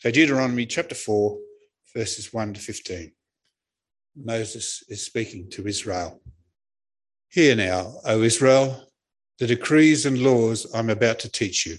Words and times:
So, 0.00 0.12
Deuteronomy 0.12 0.64
chapter 0.64 0.94
4, 0.94 1.36
verses 1.92 2.32
1 2.32 2.54
to 2.54 2.60
15. 2.60 3.10
Moses 4.14 4.84
is 4.88 5.04
speaking 5.04 5.50
to 5.50 5.66
Israel. 5.66 6.22
Hear 7.30 7.56
now, 7.56 7.94
O 8.04 8.22
Israel, 8.22 8.92
the 9.40 9.48
decrees 9.48 10.06
and 10.06 10.22
laws 10.22 10.72
I'm 10.72 10.88
about 10.88 11.18
to 11.20 11.28
teach 11.28 11.66
you. 11.66 11.78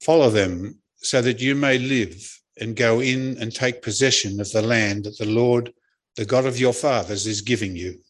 Follow 0.00 0.30
them 0.30 0.80
so 0.96 1.22
that 1.22 1.40
you 1.40 1.54
may 1.54 1.78
live 1.78 2.40
and 2.60 2.74
go 2.74 2.98
in 2.98 3.38
and 3.40 3.54
take 3.54 3.80
possession 3.80 4.40
of 4.40 4.50
the 4.50 4.62
land 4.62 5.04
that 5.04 5.18
the 5.18 5.26
Lord, 5.26 5.72
the 6.16 6.24
God 6.24 6.44
of 6.44 6.58
your 6.58 6.72
fathers, 6.72 7.24
is 7.24 7.40
giving 7.40 7.76
you. 7.76 8.00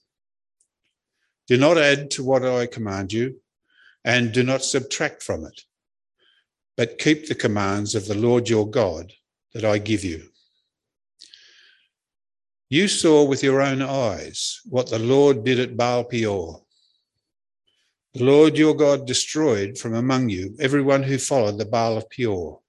Do 1.48 1.58
not 1.58 1.76
add 1.76 2.10
to 2.12 2.24
what 2.24 2.46
I 2.46 2.64
command 2.64 3.12
you, 3.12 3.42
and 4.06 4.32
do 4.32 4.42
not 4.42 4.64
subtract 4.64 5.22
from 5.22 5.44
it, 5.44 5.60
but 6.76 6.98
keep 6.98 7.28
the 7.28 7.34
commands 7.34 7.94
of 7.94 8.06
the 8.06 8.16
Lord 8.16 8.48
your 8.48 8.68
God 8.68 9.12
that 9.54 9.64
I 9.64 9.78
give 9.78 10.04
you. 10.04 10.28
You 12.70 12.88
saw 12.88 13.24
with 13.24 13.42
your 13.42 13.60
own 13.60 13.82
eyes 13.82 14.60
what 14.64 14.88
the 14.88 14.98
Lord 14.98 15.44
did 15.44 15.60
at 15.60 15.76
Baal 15.76 16.04
Peor. 16.04 16.62
The 18.14 18.24
Lord 18.24 18.56
your 18.56 18.74
God 18.74 19.06
destroyed 19.06 19.76
from 19.76 19.94
among 19.94 20.30
you 20.30 20.56
everyone 20.58 21.02
who 21.02 21.18
followed 21.18 21.58
the 21.58 21.66
Baal 21.66 21.98
of 21.98 22.08
Peor. 22.08 22.60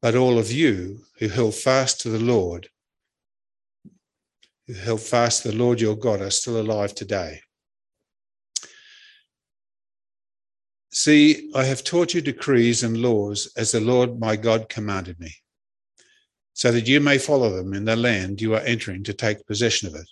But 0.00 0.16
all 0.16 0.38
of 0.38 0.50
you 0.50 1.04
who 1.18 1.28
held 1.28 1.54
fast 1.54 2.00
to 2.00 2.08
the 2.08 2.18
Lord, 2.18 2.68
who 4.66 4.74
held 4.74 5.00
fast 5.00 5.42
to 5.42 5.52
the 5.52 5.56
Lord 5.56 5.80
your 5.80 5.96
God, 5.96 6.20
are 6.20 6.30
still 6.30 6.60
alive 6.60 6.94
today. 6.96 7.42
See, 10.92 11.50
I 11.54 11.64
have 11.64 11.84
taught 11.84 12.12
you 12.12 12.20
decrees 12.20 12.82
and 12.82 12.98
laws 12.98 13.50
as 13.56 13.72
the 13.72 13.80
Lord 13.80 14.20
my 14.20 14.36
God 14.36 14.68
commanded 14.68 15.18
me 15.18 15.34
so 16.52 16.70
that 16.70 16.86
you 16.86 17.00
may 17.00 17.16
follow 17.16 17.50
them 17.50 17.72
in 17.72 17.86
the 17.86 17.96
land 17.96 18.40
you 18.40 18.54
are 18.54 18.60
entering 18.60 19.02
to 19.04 19.14
take 19.14 19.46
possession 19.46 19.88
of 19.88 19.94
it. 19.94 20.08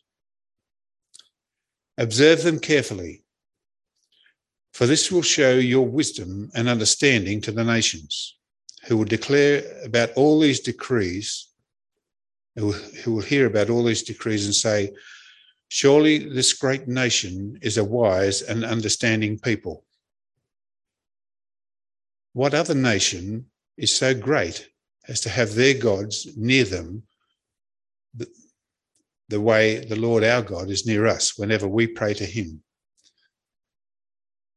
Observe 1.99 2.43
them 2.43 2.59
carefully, 2.59 3.23
for 4.73 4.87
this 4.87 5.13
will 5.13 5.23
show 5.23 5.53
your 5.53 5.87
wisdom 5.87 6.51
and 6.55 6.67
understanding 6.67 7.43
to 7.43 7.53
the 7.53 7.65
nations, 7.65 8.39
who 8.85 8.97
will 8.97 9.05
declare 9.05 9.63
about 9.85 10.11
all 10.17 10.41
these 10.41 10.61
decrees, 10.61 11.49
who 12.57 12.75
will 13.07 13.21
hear 13.21 13.47
about 13.47 13.69
all 13.69 13.85
these 13.85 14.03
decrees 14.03 14.47
and 14.47 14.55
say, 14.55 14.91
Surely 15.69 16.19
this 16.19 16.55
great 16.55 16.89
nation 16.89 17.59
is 17.61 17.77
a 17.77 17.85
wise 17.85 18.43
and 18.43 18.65
understanding 18.65 19.39
people. 19.39 19.85
What 22.33 22.55
other 22.55 22.75
nation 22.75 23.47
is 23.77 23.95
so 23.95 24.15
great 24.15 24.69
as 25.09 25.21
to 25.23 25.29
have 25.29 25.55
their 25.55 25.75
gods 25.75 26.29
near 26.37 26.65
them 26.65 27.03
the, 28.15 28.29
the 29.29 29.41
way 29.41 29.85
the 29.85 29.97
Lord 29.97 30.23
our 30.23 30.43
God 30.43 30.71
is 30.71 30.87
near 30.87 31.07
us 31.07 31.39
whenever 31.39 31.67
we 31.67 31.87
pray 31.87 32.15
to 32.15 32.25
him. 32.25 32.63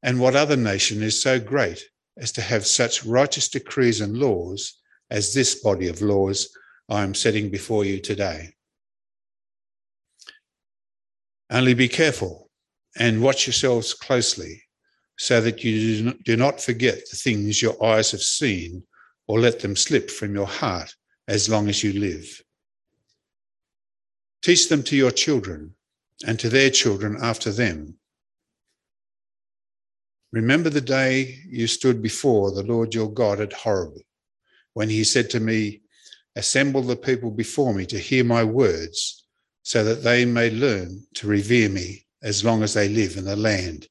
And 0.04 0.20
what 0.20 0.36
other 0.36 0.58
nation 0.58 1.02
is 1.02 1.22
so 1.22 1.40
great 1.40 1.84
as 2.18 2.32
to 2.34 2.42
have 2.42 2.68
such 2.68 3.06
righteous 3.06 3.50
decrees 3.50 4.02
and 4.02 4.18
laws 4.18 4.80
as 5.10 5.34
this 5.34 5.56
body 5.56 5.88
of 5.88 6.02
laws 6.02 6.50
I 6.90 7.04
am 7.04 7.16
setting 7.16 7.50
before 7.50 7.86
you 7.86 8.00
today? 8.00 8.54
Only 11.50 11.74
be 11.74 11.88
careful 11.88 12.52
and 12.98 13.24
watch 13.24 13.48
yourselves 13.48 13.94
closely 13.94 14.64
so 15.18 15.42
that 15.42 15.64
you 15.64 16.14
do 16.24 16.36
not 16.36 16.62
forget 16.62 17.10
the 17.10 17.18
things 17.18 17.62
your 17.62 17.82
eyes 17.84 18.12
have 18.12 18.22
seen 18.22 18.84
or 19.28 19.40
let 19.40 19.60
them 19.60 19.76
slip 19.76 20.10
from 20.10 20.34
your 20.34 20.48
heart 20.48 20.94
as 21.28 21.50
long 21.50 21.70
as 21.70 21.84
you 21.84 21.94
live. 21.94 22.42
Teach 24.42 24.70
them 24.70 24.84
to 24.84 24.96
your 24.96 25.12
children 25.12 25.76
and 26.26 26.40
to 26.40 26.50
their 26.50 26.70
children 26.70 27.18
after 27.22 27.52
them. 27.52 27.96
Remember 30.32 30.70
the 30.70 30.82
day 30.82 31.40
you 31.48 31.68
stood 31.68 32.02
before 32.02 32.52
the 32.52 32.64
Lord 32.64 32.94
your 32.94 33.12
God 33.12 33.40
at 33.40 33.54
Horeb, 33.54 33.94
when 34.74 34.90
he 34.90 35.04
said 35.04 35.30
to 35.30 35.40
me, 35.40 35.82
Assemble 36.36 36.82
the 36.82 36.96
people 36.96 37.30
before 37.30 37.74
me 37.76 37.86
to 37.86 38.00
hear 38.00 38.24
my 38.24 38.44
words, 38.44 39.28
so 39.62 39.84
that 39.84 40.04
they 40.04 40.26
may 40.26 40.50
learn 40.50 41.06
to 41.14 41.28
revere 41.28 41.70
me 41.70 42.08
as 42.24 42.44
long 42.44 42.64
as 42.64 42.74
they 42.74 42.90
live 42.90 43.16
in 43.18 43.26
the 43.26 43.36
land 43.36 43.88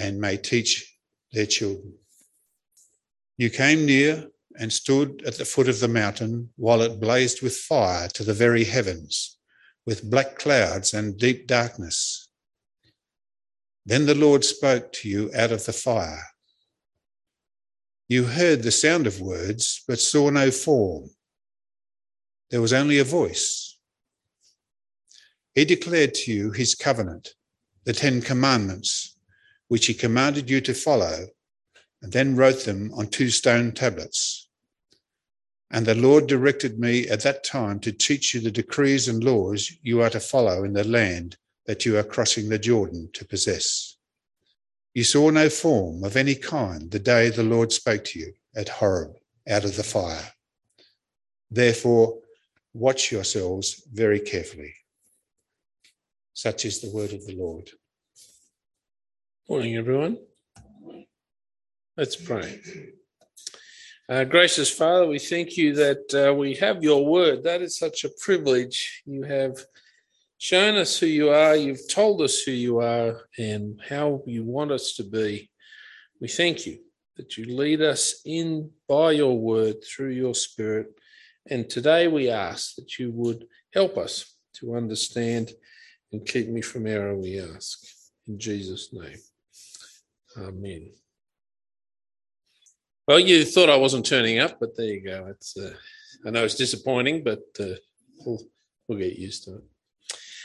and 0.00 0.20
may 0.20 0.36
teach 0.36 0.96
their 1.32 1.46
children. 1.46 1.94
You 3.36 3.50
came 3.50 3.86
near 3.86 4.28
and 4.58 4.72
stood 4.72 5.22
at 5.26 5.36
the 5.36 5.44
foot 5.44 5.68
of 5.68 5.80
the 5.80 5.88
mountain 5.88 6.50
while 6.56 6.82
it 6.82 7.00
blazed 7.00 7.42
with 7.42 7.56
fire 7.56 8.08
to 8.08 8.24
the 8.24 8.34
very 8.34 8.64
heavens, 8.64 9.38
with 9.86 10.10
black 10.10 10.38
clouds 10.38 10.92
and 10.92 11.18
deep 11.18 11.46
darkness. 11.46 12.28
Then 13.86 14.06
the 14.06 14.14
Lord 14.14 14.44
spoke 14.44 14.92
to 14.94 15.08
you 15.08 15.30
out 15.34 15.52
of 15.52 15.64
the 15.66 15.72
fire. 15.72 16.24
You 18.08 18.24
heard 18.24 18.62
the 18.62 18.72
sound 18.72 19.06
of 19.06 19.20
words, 19.20 19.82
but 19.86 20.00
saw 20.00 20.30
no 20.30 20.50
form. 20.50 21.10
There 22.50 22.60
was 22.60 22.72
only 22.72 22.98
a 22.98 23.04
voice. 23.04 23.78
He 25.54 25.64
declared 25.64 26.14
to 26.14 26.32
you 26.32 26.50
his 26.50 26.74
covenant, 26.74 27.34
the 27.84 27.92
Ten 27.92 28.20
Commandments, 28.20 29.16
which 29.70 29.86
he 29.86 29.94
commanded 29.94 30.50
you 30.50 30.60
to 30.60 30.74
follow 30.74 31.28
and 32.02 32.12
then 32.12 32.34
wrote 32.34 32.64
them 32.64 32.92
on 32.92 33.06
two 33.06 33.30
stone 33.30 33.70
tablets. 33.70 34.48
And 35.70 35.86
the 35.86 35.94
Lord 35.94 36.26
directed 36.26 36.80
me 36.80 37.08
at 37.08 37.22
that 37.22 37.44
time 37.44 37.78
to 37.80 37.92
teach 37.92 38.34
you 38.34 38.40
the 38.40 38.50
decrees 38.50 39.06
and 39.06 39.22
laws 39.22 39.70
you 39.80 40.02
are 40.02 40.10
to 40.10 40.18
follow 40.18 40.64
in 40.64 40.72
the 40.72 40.82
land 40.82 41.36
that 41.66 41.86
you 41.86 41.96
are 41.96 42.02
crossing 42.02 42.48
the 42.48 42.58
Jordan 42.58 43.10
to 43.12 43.24
possess. 43.24 43.96
You 44.92 45.04
saw 45.04 45.30
no 45.30 45.48
form 45.48 46.02
of 46.02 46.16
any 46.16 46.34
kind 46.34 46.90
the 46.90 46.98
day 46.98 47.30
the 47.30 47.44
Lord 47.44 47.70
spoke 47.70 48.02
to 48.06 48.18
you 48.18 48.32
at 48.56 48.68
Horeb 48.68 49.12
out 49.48 49.64
of 49.64 49.76
the 49.76 49.84
fire. 49.84 50.32
Therefore, 51.48 52.18
watch 52.74 53.12
yourselves 53.12 53.84
very 53.92 54.18
carefully. 54.18 54.74
Such 56.34 56.64
is 56.64 56.80
the 56.80 56.90
word 56.90 57.12
of 57.12 57.24
the 57.24 57.36
Lord. 57.36 57.70
Morning, 59.50 59.74
everyone. 59.74 60.16
Let's 61.96 62.14
pray. 62.14 62.60
Uh, 64.08 64.22
gracious 64.22 64.70
Father, 64.70 65.08
we 65.08 65.18
thank 65.18 65.56
you 65.56 65.74
that 65.74 66.28
uh, 66.28 66.32
we 66.32 66.54
have 66.54 66.84
your 66.84 67.04
word. 67.04 67.42
That 67.42 67.60
is 67.60 67.76
such 67.76 68.04
a 68.04 68.12
privilege. 68.20 69.02
You 69.06 69.24
have 69.24 69.58
shown 70.38 70.76
us 70.76 70.96
who 70.96 71.06
you 71.06 71.30
are, 71.30 71.56
you've 71.56 71.90
told 71.90 72.22
us 72.22 72.42
who 72.42 72.52
you 72.52 72.78
are, 72.78 73.22
and 73.38 73.80
how 73.88 74.22
you 74.24 74.44
want 74.44 74.70
us 74.70 74.94
to 74.98 75.02
be. 75.02 75.50
We 76.20 76.28
thank 76.28 76.64
you 76.64 76.78
that 77.16 77.36
you 77.36 77.46
lead 77.46 77.82
us 77.82 78.20
in 78.24 78.70
by 78.86 79.10
your 79.10 79.36
word 79.36 79.82
through 79.82 80.10
your 80.10 80.36
spirit. 80.36 80.92
And 81.50 81.68
today 81.68 82.06
we 82.06 82.30
ask 82.30 82.76
that 82.76 83.00
you 83.00 83.10
would 83.10 83.46
help 83.74 83.98
us 83.98 84.32
to 84.60 84.76
understand 84.76 85.50
and 86.12 86.24
keep 86.24 86.48
me 86.48 86.60
from 86.60 86.86
error, 86.86 87.16
we 87.16 87.40
ask. 87.40 87.80
In 88.28 88.38
Jesus' 88.38 88.90
name. 88.92 89.18
Amen. 90.36 90.90
Well, 93.08 93.18
you 93.18 93.44
thought 93.44 93.70
I 93.70 93.76
wasn't 93.76 94.06
turning 94.06 94.38
up, 94.38 94.60
but 94.60 94.76
there 94.76 94.86
you 94.86 95.00
go. 95.00 95.26
It's 95.28 95.56
uh, 95.56 95.74
I 96.24 96.30
know 96.30 96.44
it's 96.44 96.54
disappointing, 96.54 97.24
but 97.24 97.42
uh, 97.58 97.74
we'll, 98.24 98.40
we'll 98.86 98.98
get 98.98 99.18
used 99.18 99.44
to 99.44 99.56
it. 99.56 99.64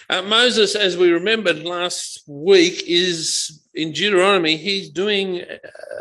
Uh, 0.09 0.21
Moses, 0.21 0.75
as 0.75 0.97
we 0.97 1.11
remembered 1.11 1.63
last 1.63 2.23
week, 2.27 2.83
is 2.87 3.67
in 3.73 3.91
Deuteronomy. 3.91 4.55
He's 4.57 4.89
doing 4.89 5.41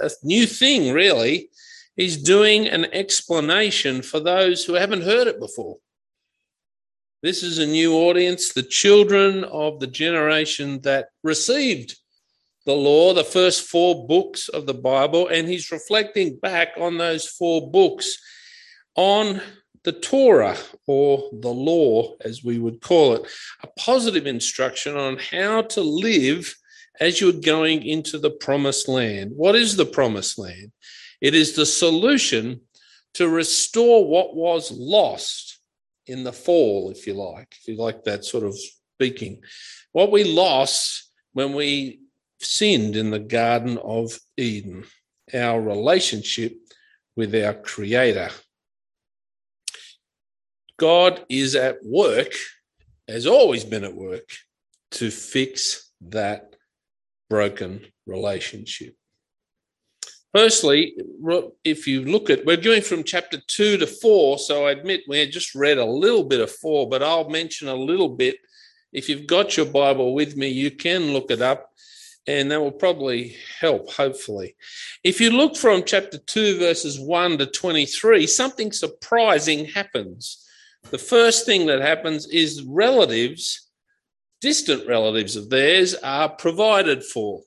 a 0.03 0.11
new 0.23 0.47
thing, 0.47 0.93
really. 0.93 1.51
He's 1.97 2.23
doing 2.23 2.67
an 2.67 2.87
explanation 2.93 4.03
for 4.03 4.21
those 4.21 4.65
who 4.65 4.75
haven't 4.75 5.03
heard 5.03 5.27
it 5.27 5.41
before. 5.41 5.79
This 7.23 7.43
is 7.43 7.59
a 7.59 7.67
new 7.67 7.95
audience, 7.95 8.53
the 8.53 8.63
children 8.63 9.45
of 9.45 9.81
the 9.81 9.87
generation 9.87 10.81
that 10.83 11.09
received 11.23 11.97
the 12.67 12.73
law, 12.73 13.13
the 13.13 13.25
first 13.25 13.69
four 13.69 14.07
books 14.07 14.49
of 14.49 14.67
the 14.67 14.75
Bible, 14.75 15.29
and 15.29 15.47
he's 15.47 15.71
reflecting 15.71 16.37
back 16.37 16.69
on 16.79 16.97
those 16.97 17.29
four 17.29 17.71
books 17.71 18.19
on 18.97 19.41
the 19.85 19.93
Torah 19.93 20.57
or 20.87 21.29
the 21.33 21.53
law, 21.53 22.15
as 22.23 22.43
we 22.43 22.59
would 22.59 22.81
call 22.81 23.15
it, 23.15 23.27
a 23.63 23.67
positive 23.79 24.27
instruction 24.27 24.97
on 24.97 25.19
how 25.19 25.63
to 25.63 25.83
live 25.83 26.55
as 27.01 27.21
you're 27.21 27.33
going 27.33 27.83
into 27.83 28.19
the 28.19 28.31
promised 28.31 28.89
land. 28.89 29.33
What 29.35 29.55
is 29.55 29.77
the 29.77 29.85
promised 29.85 30.39
land? 30.39 30.73
It 31.21 31.35
is 31.35 31.55
the 31.55 31.67
solution 31.67 32.61
to 33.15 33.29
restore 33.29 34.09
what 34.09 34.35
was 34.35 34.73
lost 34.73 35.61
in 36.07 36.25
the 36.25 36.33
fall, 36.33 36.91
if 36.91 37.07
you 37.07 37.15
like, 37.15 37.55
if 37.61 37.69
you 37.69 37.77
like 37.77 38.05
that 38.05 38.25
sort 38.25 38.45
of 38.45 38.57
speaking. 38.95 39.43
What 39.93 40.11
we 40.11 40.25
lost 40.25 41.11
when 41.33 41.53
we 41.53 42.01
sinned 42.41 42.97
in 42.97 43.11
the 43.11 43.19
Garden 43.19 43.79
of 43.79 44.19
Eden. 44.37 44.85
Our 45.33 45.61
relationship 45.61 46.55
with 47.17 47.35
our 47.35 47.55
Creator. 47.55 48.31
God 50.77 51.25
is 51.29 51.55
at 51.55 51.77
work, 51.85 52.33
has 53.09 53.27
always 53.27 53.65
been 53.65 53.85
at 53.85 53.95
work, 53.95 54.29
to 54.93 55.11
fix 55.11 55.93
that 56.01 56.57
broken 57.31 57.87
relationship. 58.07 58.95
Firstly, 60.35 60.95
if 61.63 61.87
you 61.87 62.05
look 62.05 62.29
at, 62.29 62.45
we're 62.45 62.57
going 62.57 62.83
from 62.83 63.05
chapter 63.05 63.41
two 63.47 63.77
to 63.79 63.87
four, 63.87 64.37
so 64.37 64.67
I 64.67 64.73
admit 64.73 65.03
we 65.09 65.25
just 65.29 65.55
read 65.55 65.79
a 65.79 65.85
little 65.85 66.25
bit 66.25 66.41
of 66.41 66.51
four, 66.51 66.89
but 66.89 67.05
I'll 67.05 67.31
mention 67.31 67.69
a 67.69 67.75
little 67.75 68.09
bit. 68.09 68.37
If 68.93 69.09
you've 69.09 69.29
got 69.29 69.57
your 69.57 69.67
Bible 69.67 70.13
with 70.13 70.37
me, 70.37 70.49
you 70.49 70.73
can 70.73 71.13
look 71.13 71.31
it 71.31 71.41
up, 71.41 71.71
and 72.27 72.51
that 72.51 72.61
will 72.61 72.73
probably 72.73 73.37
help, 73.61 73.91
hopefully. 73.93 74.57
If 75.03 75.21
you 75.21 75.31
look 75.31 75.57
from 75.57 75.83
chapter 75.85 76.19
2, 76.19 76.59
verses 76.59 76.99
1 76.99 77.39
to 77.39 77.47
23, 77.47 78.27
something 78.27 78.73
surprising 78.73 79.67
happens. 79.67 80.47
The 80.91 80.99
first 80.99 81.47
thing 81.47 81.67
that 81.67 81.81
happens 81.81 82.27
is 82.29 82.63
relatives, 82.63 83.69
distant 84.41 84.87
relatives 84.87 85.37
of 85.37 85.51
theirs, 85.51 85.95
are 85.97 86.29
provided 86.29 87.05
for. 87.05 87.43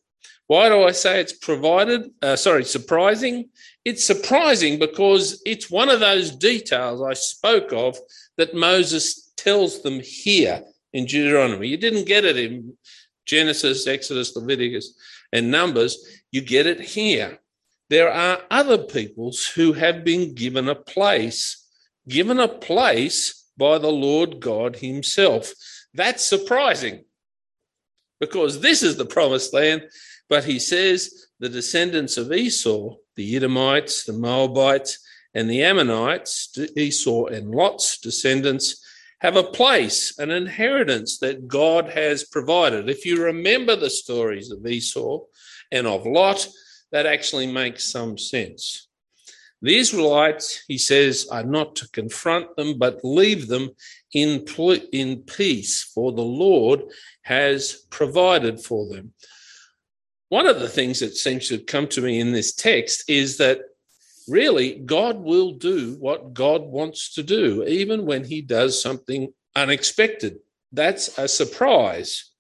Why 0.48 0.70
do 0.70 0.84
I 0.84 0.92
say 0.92 1.20
it's 1.20 1.34
provided? 1.34 2.10
Uh, 2.22 2.36
sorry, 2.36 2.64
surprising. 2.64 3.50
It's 3.84 4.04
surprising 4.04 4.80
because 4.80 5.42
it's 5.46 5.70
one 5.70 5.90
of 5.90 6.00
those 6.00 6.36
details 6.36 7.02
I 7.02 7.14
spoke 7.14 7.74
of 7.74 7.98
that 8.38 8.56
Moses 8.56 9.32
tells 9.36 9.82
them 9.82 10.00
here 10.00 10.62
in 10.94 11.06
Deuteronomy. 11.06 11.68
You 11.68 11.78
didn't 11.78 12.08
get 12.08 12.24
it 12.26 12.38
in 12.38 12.78
Genesis, 13.28 13.86
Exodus, 13.88 14.36
Leviticus, 14.36 14.94
and 15.32 15.52
Numbers. 15.52 16.22
You 16.32 16.42
get 16.42 16.66
it 16.66 16.80
here. 16.80 17.40
There 17.90 18.12
are 18.12 18.42
other 18.50 18.80
peoples 18.80 19.46
who 19.46 19.74
have 19.74 20.04
been 20.04 20.34
given 20.34 20.68
a 20.68 20.76
place, 20.76 21.66
given 22.08 22.40
a 22.40 22.48
place 22.48 23.46
by 23.58 23.78
the 23.78 23.92
Lord 23.92 24.40
God 24.40 24.78
Himself. 24.78 25.54
That's 25.94 26.24
surprising 26.24 27.06
because 28.20 28.60
this 28.60 28.84
is 28.84 28.98
the 28.98 29.06
promised 29.06 29.54
land 29.54 29.84
but 30.30 30.44
he 30.44 30.60
says 30.60 31.28
the 31.40 31.50
descendants 31.50 32.18
of 32.18 32.32
Esau, 32.32 32.96
the 33.16 33.36
Edomites, 33.36 34.04
the 34.04 34.14
Moabites, 34.14 35.00
and 35.34 35.50
the 35.50 35.64
Ammonites, 35.64 36.58
Esau 36.76 37.26
and 37.26 37.52
Lot's 37.52 38.00
descendants, 38.00 38.84
have 39.20 39.36
a 39.36 39.44
place, 39.44 40.18
an 40.20 40.30
inheritance 40.30 41.20
that 41.20 41.48
God 41.48 41.90
has 41.90 42.24
provided. 42.24 42.90
If 42.90 43.06
you 43.06 43.24
remember 43.24 43.76
the 43.76 43.90
stories 43.90 44.52
of 44.52 44.66
Esau 44.66 45.22
and 45.72 45.88
of 45.88 46.06
Lot, 46.06 46.48
that 46.92 47.06
actually 47.06 47.48
makes 47.48 47.92
some 47.92 48.18
sense. 48.18 48.88
The 49.62 49.78
Israelites, 49.78 50.64
he 50.68 50.78
says, 50.78 51.28
are 51.32 51.44
not 51.44 51.76
to 51.78 51.90
confront 51.90 52.56
them, 52.56 52.78
but 52.78 53.04
leave 53.04 53.48
them 53.48 53.72
in, 54.14 54.46
in 54.92 55.24
peace, 55.24 55.84
for 55.84 56.12
the 56.12 56.22
Lord 56.22 56.84
has 57.24 57.86
provided 57.90 58.60
for 58.60 58.88
them 58.88 59.14
one 60.30 60.46
of 60.46 60.60
the 60.60 60.68
things 60.68 61.00
that 61.00 61.16
seems 61.16 61.48
to 61.48 61.58
come 61.58 61.88
to 61.88 62.02
me 62.02 62.20
in 62.20 62.34
this 62.34 62.54
text 62.54 63.10
is 63.10 63.38
that 63.38 63.60
really 64.28 64.80
God 64.80 65.18
will 65.18 65.54
do 65.54 65.96
what 66.00 66.34
God 66.34 66.64
wants 66.64 67.14
to 67.16 67.24
do, 67.24 67.64
even 67.64 68.06
when 68.06 68.24
he 68.24 68.42
does 68.42 68.82
something 68.82 69.34
unexpected. 69.56 70.40
That's 70.72 71.18
a 71.18 71.28
surprise. 71.28 72.32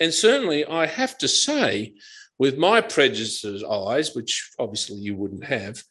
And 0.00 0.12
certainly, 0.12 0.64
I 0.64 0.86
have 0.86 1.18
to 1.18 1.28
say, 1.28 1.94
with 2.38 2.58
my 2.58 2.80
prejudiced 2.80 3.64
eyes, 3.64 4.14
which 4.14 4.50
obviously 4.58 4.96
you 4.96 5.14
wouldn't 5.14 5.44
have, 5.44 5.82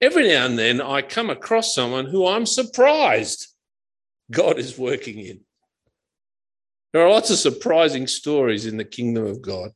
every 0.00 0.28
now 0.28 0.46
and 0.46 0.58
then 0.58 0.80
I 0.80 1.02
come 1.02 1.30
across 1.30 1.74
someone 1.74 2.06
who 2.06 2.26
I'm 2.26 2.46
surprised 2.46 3.46
God 4.30 4.58
is 4.58 4.78
working 4.78 5.18
in. 5.18 5.40
There 6.92 7.02
are 7.02 7.10
lots 7.10 7.30
of 7.30 7.38
surprising 7.38 8.06
stories 8.06 8.66
in 8.66 8.76
the 8.76 8.84
kingdom 8.84 9.24
of 9.24 9.42
God. 9.42 9.70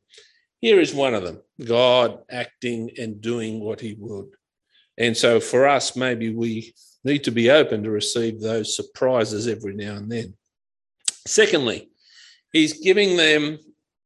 Here 0.60 0.80
is 0.80 0.94
one 0.94 1.14
of 1.14 1.22
them 1.22 1.42
God 1.64 2.20
acting 2.30 2.90
and 2.98 3.20
doing 3.20 3.60
what 3.60 3.80
he 3.80 3.94
would. 3.98 4.30
And 4.98 5.16
so 5.16 5.40
for 5.40 5.66
us, 5.66 5.96
maybe 5.96 6.34
we 6.34 6.74
need 7.04 7.24
to 7.24 7.30
be 7.30 7.50
open 7.50 7.82
to 7.82 7.90
receive 7.90 8.40
those 8.40 8.76
surprises 8.76 9.46
every 9.48 9.74
now 9.74 9.96
and 9.96 10.10
then. 10.10 10.34
Secondly, 11.26 11.90
he's 12.52 12.80
giving 12.80 13.16
them 13.16 13.58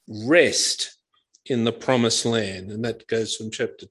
rest 0.08 0.96
in 1.46 1.64
the 1.64 1.73
promised 1.73 2.25
land. 2.25 2.70
And 2.70 2.85
that 2.85 3.06
goes 3.06 3.37
from 3.37 3.50
chapter 3.50 3.87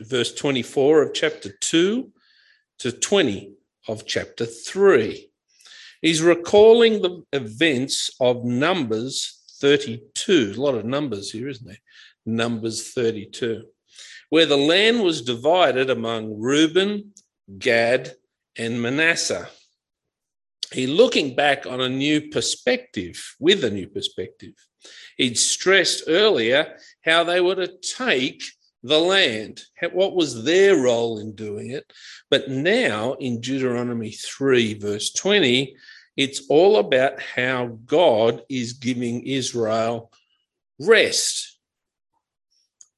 verse 0.00 0.34
24 0.34 1.02
of 1.02 1.14
chapter 1.14 1.50
2 1.60 2.10
to 2.78 2.92
20 2.92 3.54
of 3.88 4.06
chapter 4.06 4.46
3. 4.46 5.28
He's 6.00 6.22
recalling 6.22 7.00
the 7.00 7.22
events 7.32 8.10
of 8.20 8.44
Numbers 8.44 9.42
32. 9.60 10.54
A 10.56 10.60
lot 10.60 10.74
of 10.74 10.84
numbers 10.84 11.30
here, 11.30 11.48
isn't 11.48 11.66
there? 11.66 11.76
Numbers 12.26 12.92
32, 12.92 13.64
where 14.32 14.46
the 14.46 14.56
land 14.56 15.02
was 15.02 15.20
divided 15.20 15.90
among 15.90 16.40
Reuben, 16.40 17.12
Gad, 17.58 18.14
and 18.56 18.80
Manasseh. 18.80 19.46
He 20.72 20.86
looking 20.86 21.36
back 21.36 21.66
on 21.66 21.82
a 21.82 21.88
new 21.90 22.30
perspective, 22.30 23.36
with 23.38 23.62
a 23.62 23.68
new 23.70 23.88
perspective. 23.88 24.54
He'd 25.18 25.38
stressed 25.38 26.04
earlier 26.08 26.78
how 27.04 27.24
they 27.24 27.42
were 27.42 27.56
to 27.56 27.76
take 27.76 28.42
the 28.82 28.98
land, 28.98 29.64
what 29.92 30.14
was 30.14 30.44
their 30.44 30.78
role 30.78 31.18
in 31.18 31.34
doing 31.34 31.70
it. 31.70 31.92
But 32.30 32.48
now 32.48 33.12
in 33.20 33.38
Deuteronomy 33.38 34.12
3, 34.12 34.78
verse 34.78 35.12
20, 35.12 35.76
it's 36.16 36.46
all 36.48 36.78
about 36.78 37.20
how 37.20 37.78
God 37.84 38.44
is 38.48 38.72
giving 38.72 39.26
Israel 39.26 40.10
rest 40.80 41.51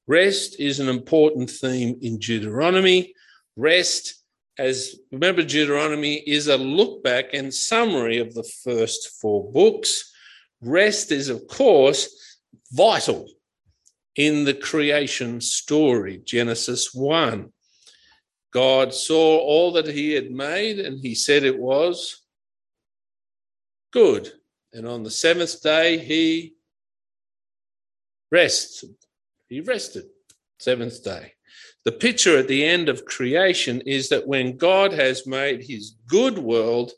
Rest 0.07 0.59
is 0.59 0.79
an 0.79 0.87
important 0.87 1.49
theme 1.49 1.97
in 2.01 2.19
Deuteronomy. 2.19 3.13
Rest, 3.55 4.23
as 4.57 4.95
remember, 5.11 5.41
Deuteronomy 5.41 6.15
is 6.15 6.47
a 6.47 6.57
look 6.57 7.03
back 7.03 7.33
and 7.33 7.53
summary 7.53 8.19
of 8.19 8.33
the 8.33 8.47
first 8.63 9.19
four 9.19 9.51
books. 9.51 10.11
Rest 10.61 11.11
is, 11.11 11.29
of 11.29 11.47
course, 11.47 12.37
vital 12.71 13.27
in 14.15 14.45
the 14.45 14.53
creation 14.53 15.41
story, 15.41 16.21
Genesis 16.23 16.93
1. 16.93 17.51
God 18.53 18.93
saw 18.93 19.39
all 19.39 19.73
that 19.73 19.87
he 19.87 20.13
had 20.13 20.31
made 20.31 20.79
and 20.79 20.99
he 20.99 21.15
said 21.15 21.43
it 21.43 21.59
was 21.59 22.21
good. 23.91 24.31
And 24.71 24.87
on 24.87 25.03
the 25.03 25.11
seventh 25.11 25.61
day, 25.61 25.97
he 25.97 26.53
rested. 28.31 28.95
He 29.47 29.61
rested, 29.61 30.05
seventh 30.59 31.03
day. 31.03 31.33
The 31.83 31.91
picture 31.91 32.37
at 32.37 32.47
the 32.47 32.65
end 32.65 32.89
of 32.89 33.05
creation 33.05 33.81
is 33.81 34.09
that 34.09 34.27
when 34.27 34.57
God 34.57 34.91
has 34.91 35.27
made 35.27 35.63
his 35.63 35.95
good 36.07 36.37
world, 36.39 36.91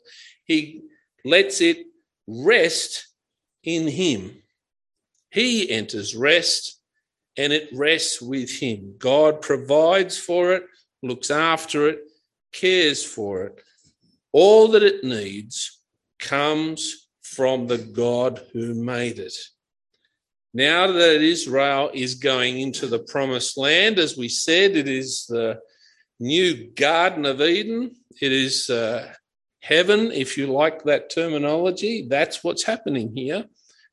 he 0.44 0.82
lets 1.24 1.60
it 1.60 1.86
rest 2.26 3.06
in 3.64 3.86
him. 3.86 4.42
He 5.30 5.70
enters 5.70 6.16
rest 6.16 6.80
and 7.36 7.52
it 7.52 7.68
rests 7.74 8.20
with 8.22 8.50
him. 8.50 8.94
God 8.98 9.42
provides 9.42 10.16
for 10.16 10.54
it, 10.54 10.64
looks 11.02 11.30
after 11.30 11.88
it, 11.88 12.00
cares 12.52 13.04
for 13.04 13.44
it. 13.44 13.62
All 14.32 14.68
that 14.68 14.82
it 14.82 15.04
needs 15.04 15.80
comes 16.18 17.08
from 17.22 17.66
the 17.66 17.78
God 17.78 18.42
who 18.52 18.74
made 18.74 19.18
it. 19.18 19.34
Now 20.54 20.90
that 20.90 21.20
Israel 21.20 21.90
is 21.92 22.14
going 22.14 22.58
into 22.60 22.86
the 22.86 22.98
promised 22.98 23.58
land, 23.58 23.98
as 23.98 24.16
we 24.16 24.28
said, 24.28 24.76
it 24.76 24.88
is 24.88 25.26
the 25.26 25.60
new 26.18 26.70
Garden 26.70 27.26
of 27.26 27.40
Eden. 27.40 27.94
It 28.20 28.32
is 28.32 28.70
uh, 28.70 29.12
heaven, 29.60 30.10
if 30.10 30.38
you 30.38 30.46
like 30.46 30.84
that 30.84 31.10
terminology. 31.10 32.06
That's 32.08 32.42
what's 32.42 32.64
happening 32.64 33.14
here. 33.14 33.44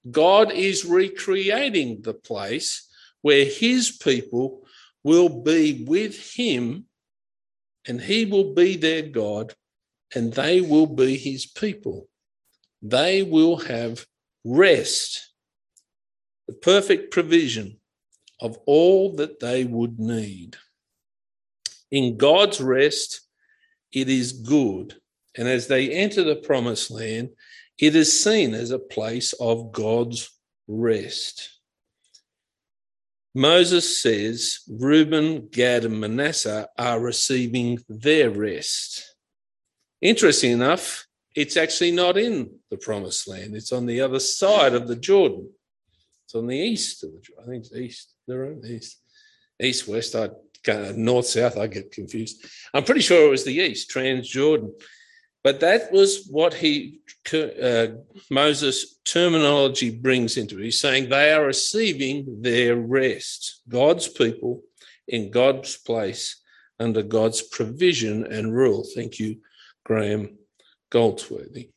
God 0.09 0.51
is 0.51 0.85
recreating 0.85 2.01
the 2.01 2.13
place 2.13 2.87
where 3.21 3.45
his 3.45 3.91
people 3.91 4.65
will 5.03 5.29
be 5.29 5.83
with 5.87 6.35
him 6.35 6.85
and 7.87 7.99
he 7.99 8.25
will 8.25 8.53
be 8.53 8.77
their 8.77 9.01
God 9.01 9.53
and 10.13 10.33
they 10.33 10.61
will 10.61 10.87
be 10.87 11.17
his 11.17 11.45
people. 11.45 12.07
They 12.81 13.23
will 13.23 13.57
have 13.57 14.05
rest 14.43 15.33
the 16.47 16.53
perfect 16.53 17.11
provision 17.11 17.79
of 18.39 18.57
all 18.65 19.15
that 19.15 19.39
they 19.39 19.63
would 19.63 19.99
need. 19.99 20.57
In 21.91 22.17
God's 22.17 22.61
rest, 22.61 23.21
it 23.91 24.09
is 24.09 24.33
good. 24.33 24.95
And 25.37 25.47
as 25.47 25.67
they 25.67 25.91
enter 25.91 26.23
the 26.23 26.35
promised 26.35 26.91
land, 26.91 27.29
it 27.77 27.95
is 27.95 28.23
seen 28.23 28.53
as 28.53 28.71
a 28.71 28.79
place 28.79 29.33
of 29.33 29.71
God's 29.71 30.29
rest. 30.67 31.49
Moses 33.33 34.01
says 34.01 34.59
Reuben, 34.69 35.49
Gad, 35.51 35.83
and 35.83 35.99
Manasseh 35.99 36.69
are 36.77 36.99
receiving 37.01 37.79
their 37.89 38.29
rest. 38.29 39.15
Interesting 40.01 40.53
enough, 40.53 41.05
it's 41.35 41.57
actually 41.57 41.91
not 41.91 42.17
in 42.17 42.49
the 42.71 42.77
promised 42.77 43.27
land. 43.27 43.53
It's 43.53 43.73
on 43.73 43.85
the 43.85 43.99
other 43.99 44.19
side 44.19 44.73
of 44.73 44.87
the 44.87 44.95
Jordan. 44.95 45.49
It's 46.25 46.35
on 46.35 46.47
the 46.47 46.57
east 46.57 47.03
of 47.03 47.11
the 47.11 47.21
I 47.41 47.45
think 47.45 47.65
it's 47.65 47.75
east. 47.75 48.13
They're 48.27 48.47
on 48.47 48.61
the 48.61 48.73
east. 48.73 48.99
East, 49.61 49.87
west, 49.87 50.15
I 50.15 50.29
north, 50.95 51.27
south, 51.27 51.57
I 51.57 51.67
get 51.67 51.91
confused. 51.91 52.43
I'm 52.73 52.83
pretty 52.83 53.01
sure 53.01 53.27
it 53.27 53.29
was 53.29 53.43
the 53.43 53.53
east, 53.53 53.91
Transjordan. 53.91 54.71
But 55.43 55.59
that 55.59 55.91
was 55.91 56.27
what 56.27 56.55
he 56.55 57.01
uh, 57.31 57.87
Moses 58.31 58.99
terminology 59.05 59.91
brings 59.91 60.37
into 60.37 60.57
it. 60.59 60.63
He's 60.63 60.79
saying 60.79 61.09
they 61.09 61.33
are 61.33 61.45
receiving 61.45 62.41
their 62.41 62.75
rest. 62.75 63.61
God's 63.69 64.07
people 64.07 64.63
in 65.07 65.29
God's 65.29 65.77
place 65.77 66.41
under 66.79 67.03
God's 67.03 67.43
provision 67.43 68.25
and 68.25 68.55
rule. 68.55 68.85
Thank 68.95 69.19
you, 69.19 69.37
Graham 69.83 70.37
Goldsworthy. 70.89 71.69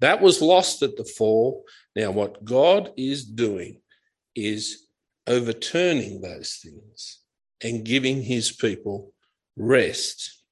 That 0.00 0.20
was 0.20 0.40
lost 0.40 0.82
at 0.82 0.96
the 0.96 1.04
fall. 1.04 1.64
Now, 1.96 2.10
what 2.10 2.44
God 2.44 2.92
is 2.96 3.24
doing 3.24 3.80
is 4.34 4.86
overturning 5.26 6.20
those 6.20 6.60
things 6.62 7.18
and 7.62 7.84
giving 7.84 8.22
his 8.22 8.52
people 8.52 9.12
rest. 9.56 10.42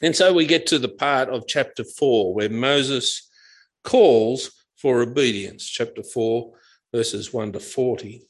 And 0.00 0.16
so 0.16 0.32
we 0.32 0.46
get 0.46 0.66
to 0.68 0.78
the 0.78 0.88
part 0.88 1.28
of 1.28 1.46
chapter 1.46 1.84
4 1.84 2.34
where 2.34 2.48
Moses 2.48 3.28
calls 3.84 4.50
for 4.76 5.02
obedience, 5.02 5.68
chapter 5.68 6.02
4, 6.02 6.52
verses 6.92 7.32
1 7.32 7.52
to 7.52 7.60
40. 7.60 8.26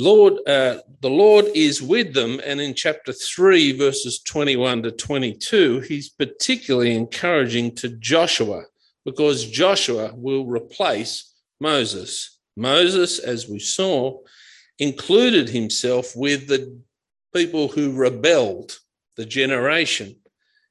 Lord, 0.00 0.34
uh, 0.46 0.78
the 1.00 1.10
Lord 1.10 1.46
is 1.56 1.82
with 1.82 2.14
them, 2.14 2.40
and 2.44 2.60
in 2.60 2.72
chapter 2.74 3.12
3, 3.12 3.76
verses 3.76 4.20
21 4.20 4.84
to 4.84 4.92
22, 4.92 5.80
he's 5.80 6.08
particularly 6.08 6.94
encouraging 6.94 7.74
to 7.76 7.88
Joshua 7.88 8.62
because 9.04 9.50
Joshua 9.50 10.12
will 10.14 10.46
replace 10.46 11.34
Moses. 11.60 12.38
Moses, 12.56 13.18
as 13.18 13.48
we 13.48 13.58
saw, 13.58 14.20
included 14.78 15.48
himself 15.48 16.14
with 16.14 16.46
the 16.46 16.80
people 17.34 17.66
who 17.66 17.92
rebelled 17.92 18.78
the 19.16 19.26
generation. 19.26 20.14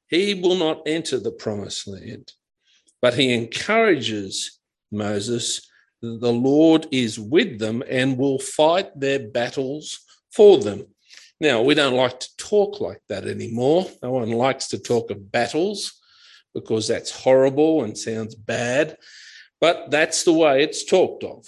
He 0.07 0.35
will 0.35 0.55
not 0.55 0.83
enter 0.85 1.19
the 1.19 1.31
promised 1.31 1.85
land, 1.85 2.31
but 3.01 3.15
he 3.15 3.33
encourages 3.33 4.59
Moses 4.89 5.66
the 6.01 6.31
Lord 6.31 6.87
is 6.91 7.19
with 7.19 7.59
them 7.59 7.83
and 7.89 8.17
will 8.17 8.39
fight 8.39 8.97
their 8.99 9.19
battles 9.19 9.99
for 10.31 10.59
them. 10.59 10.85
Now, 11.39 11.61
we 11.61 11.75
don't 11.75 11.95
like 11.95 12.19
to 12.19 12.37
talk 12.37 12.81
like 12.81 13.01
that 13.09 13.27
anymore. 13.27 13.87
No 14.01 14.11
one 14.11 14.31
likes 14.31 14.67
to 14.69 14.79
talk 14.79 15.11
of 15.11 15.31
battles 15.31 15.93
because 16.53 16.87
that's 16.87 17.11
horrible 17.11 17.83
and 17.83 17.97
sounds 17.97 18.33
bad, 18.33 18.97
but 19.61 19.91
that's 19.91 20.23
the 20.23 20.33
way 20.33 20.63
it's 20.63 20.85
talked 20.85 21.23
of. 21.23 21.45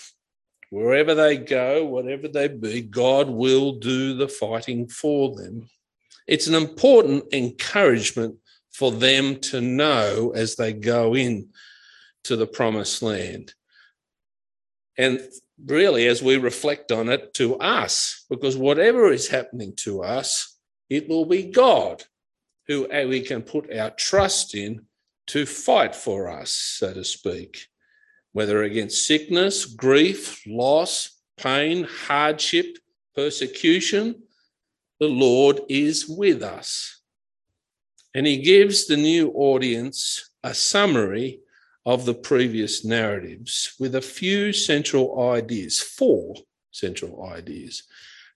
Wherever 0.70 1.16
they 1.16 1.38
go, 1.38 1.86
whatever 1.86 2.28
they 2.28 2.48
be, 2.48 2.82
God 2.82 3.28
will 3.30 3.74
do 3.74 4.16
the 4.16 4.28
fighting 4.28 4.88
for 4.88 5.36
them. 5.36 5.68
It's 6.28 6.46
an 6.46 6.54
important 6.54 7.34
encouragement 7.34 8.36
for 8.72 8.92
them 8.92 9.38
to 9.38 9.62
know 9.62 10.32
as 10.36 10.56
they 10.56 10.74
go 10.74 11.16
in 11.16 11.50
to 12.26 12.36
the 12.36 12.46
promised 12.46 13.02
land. 13.02 13.56
And 15.00 15.22
really, 15.66 16.08
as 16.08 16.22
we 16.22 16.36
reflect 16.36 16.92
on 16.92 17.08
it, 17.08 17.34
to 17.36 17.56
us, 17.56 18.26
because 18.30 18.58
whatever 18.58 19.14
is 19.14 19.30
happening 19.30 19.74
to 19.78 20.04
us, 20.04 20.58
it 20.90 21.08
will 21.08 21.26
be 21.26 21.44
God 21.44 22.04
who 22.68 22.86
uh, 22.92 23.06
we 23.08 23.22
can 23.22 23.42
put 23.42 23.74
our 23.74 23.92
trust 23.92 24.56
in 24.56 24.86
to 25.28 25.46
fight 25.46 25.96
for 25.96 26.28
us, 26.30 26.52
so 26.52 26.94
to 26.94 27.06
speak, 27.06 27.68
whether 28.34 28.62
against 28.64 29.08
sickness, 29.08 29.64
grief, 29.64 30.42
loss, 30.46 31.18
pain, 31.38 31.88
hardship, 32.08 32.78
persecution, 33.16 34.24
the 35.00 35.08
Lord 35.08 35.62
is 35.70 36.10
with 36.10 36.44
us. 36.44 37.02
And 38.14 38.28
he 38.28 38.42
gives 38.42 38.86
the 38.86 38.98
new 38.98 39.32
audience 39.32 40.30
a 40.44 40.54
summary 40.54 41.40
of 41.86 42.06
the 42.06 42.14
previous 42.14 42.86
narratives 42.86 43.74
with 43.80 43.96
a 43.96 44.02
few 44.02 44.54
central 44.54 45.32
ideas, 45.32 45.80
four 45.80 46.36
central 46.72 47.26
ideas. 47.26 47.84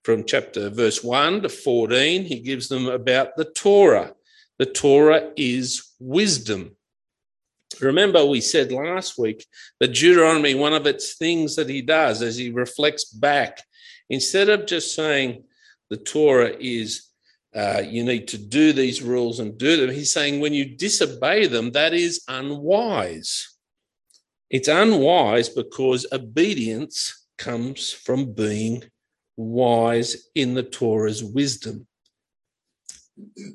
From 0.04 0.26
chapter 0.26 0.70
verse 0.70 1.04
1 1.04 1.44
to 1.44 1.50
14, 1.50 2.26
he 2.26 2.40
gives 2.40 2.68
them 2.68 2.88
about 2.88 3.36
the 3.38 3.46
Torah. 3.46 4.14
The 4.60 4.66
Torah 4.66 5.32
is 5.36 5.94
wisdom. 6.00 6.76
Remember, 7.82 8.26
we 8.26 8.42
said 8.42 8.72
last 8.72 9.18
week 9.18 9.46
that 9.80 9.94
Deuteronomy, 9.94 10.56
one 10.56 10.74
of 10.74 10.86
its 10.86 11.16
things 11.16 11.56
that 11.56 11.70
he 11.70 11.82
does 11.82 12.22
as 12.22 12.38
he 12.38 12.52
reflects 12.52 13.06
back, 13.06 13.62
instead 14.10 14.50
of 14.50 14.68
just 14.68 14.94
saying, 14.94 15.44
the 15.90 15.98
Torah 15.98 16.56
is 16.60 17.10
uh, 17.56 17.84
you 17.86 18.04
need 18.04 18.28
to 18.30 18.38
do 18.38 18.74
these 18.74 19.02
rules 19.02 19.40
and 19.40 19.58
do 19.58 19.78
them. 19.78 19.94
He's 19.94 20.12
saying 20.12 20.40
when 20.40 20.54
you 20.54 20.66
disobey 20.66 21.48
them, 21.48 21.72
that 21.72 21.94
is 21.94 22.24
unwise. 22.28 23.56
It's 24.50 24.68
unwise 24.68 25.50
because 25.50 26.06
obedience 26.12 27.28
comes 27.38 27.92
from 27.92 28.34
being 28.34 28.84
wise 29.38 30.30
in 30.36 30.54
the 30.54 30.64
Torah's 30.64 31.24
wisdom. 31.24 31.88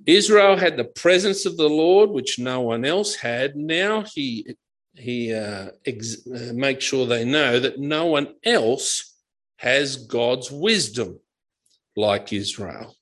Israel 0.06 0.56
had 0.56 0.76
the 0.76 0.84
presence 0.84 1.44
of 1.44 1.56
the 1.56 1.68
Lord, 1.68 2.10
which 2.10 2.38
no 2.38 2.60
one 2.60 2.84
else 2.84 3.16
had. 3.16 3.56
Now 3.56 4.02
he 4.02 4.54
he 4.94 5.32
uh, 5.32 5.68
ex- 5.86 6.26
uh, 6.26 6.52
makes 6.54 6.84
sure 6.84 7.06
they 7.06 7.24
know 7.24 7.60
that 7.60 7.78
no 7.78 8.06
one 8.06 8.34
else 8.44 9.16
has 9.56 9.96
God's 9.96 10.50
wisdom 10.50 11.20
like 11.96 12.32
Israel. 12.32 12.97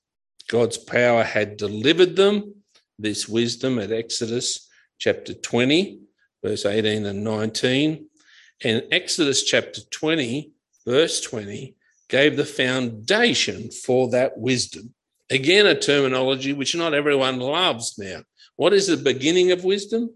God's 0.47 0.77
power 0.77 1.23
had 1.23 1.57
delivered 1.57 2.15
them 2.15 2.55
this 2.97 3.27
wisdom 3.27 3.79
at 3.79 3.91
Exodus 3.91 4.69
chapter 4.97 5.33
20, 5.33 5.99
verse 6.43 6.65
18 6.65 7.05
and 7.05 7.23
19. 7.23 8.07
And 8.63 8.83
Exodus 8.91 9.43
chapter 9.43 9.81
20, 9.91 10.51
verse 10.85 11.21
20, 11.21 11.75
gave 12.09 12.37
the 12.37 12.45
foundation 12.45 13.69
for 13.69 14.09
that 14.11 14.37
wisdom. 14.37 14.93
Again, 15.29 15.65
a 15.65 15.75
terminology 15.75 16.53
which 16.53 16.75
not 16.75 16.93
everyone 16.93 17.39
loves 17.39 17.97
now. 17.97 18.21
What 18.55 18.73
is 18.73 18.87
the 18.87 18.97
beginning 18.97 19.51
of 19.51 19.65
wisdom? 19.65 20.09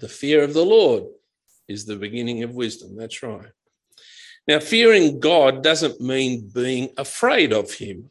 The 0.00 0.08
fear 0.08 0.42
of 0.42 0.54
the 0.54 0.64
Lord 0.64 1.04
is 1.68 1.84
the 1.84 1.96
beginning 1.96 2.42
of 2.42 2.54
wisdom. 2.54 2.96
That's 2.96 3.22
right. 3.22 3.50
Now, 4.48 4.60
fearing 4.60 5.20
God 5.20 5.62
doesn't 5.62 6.00
mean 6.00 6.50
being 6.54 6.88
afraid 6.96 7.52
of 7.52 7.74
Him, 7.74 8.10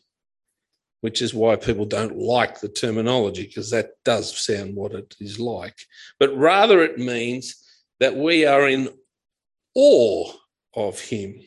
which 1.02 1.20
is 1.20 1.34
why 1.34 1.56
people 1.56 1.86
don't 1.86 2.16
like 2.16 2.60
the 2.60 2.70
terminology, 2.70 3.44
because 3.44 3.72
that 3.72 3.90
does 4.06 4.38
sound 4.38 4.76
what 4.76 4.94
it 4.94 5.16
is 5.20 5.40
like. 5.40 5.76
But 6.20 6.38
rather, 6.38 6.84
it 6.84 7.00
means 7.00 7.56
that 8.00 8.16
we 8.16 8.46
are 8.46 8.68
in 8.68 8.90
awe 9.74 10.32
of 10.76 11.00
Him, 11.00 11.42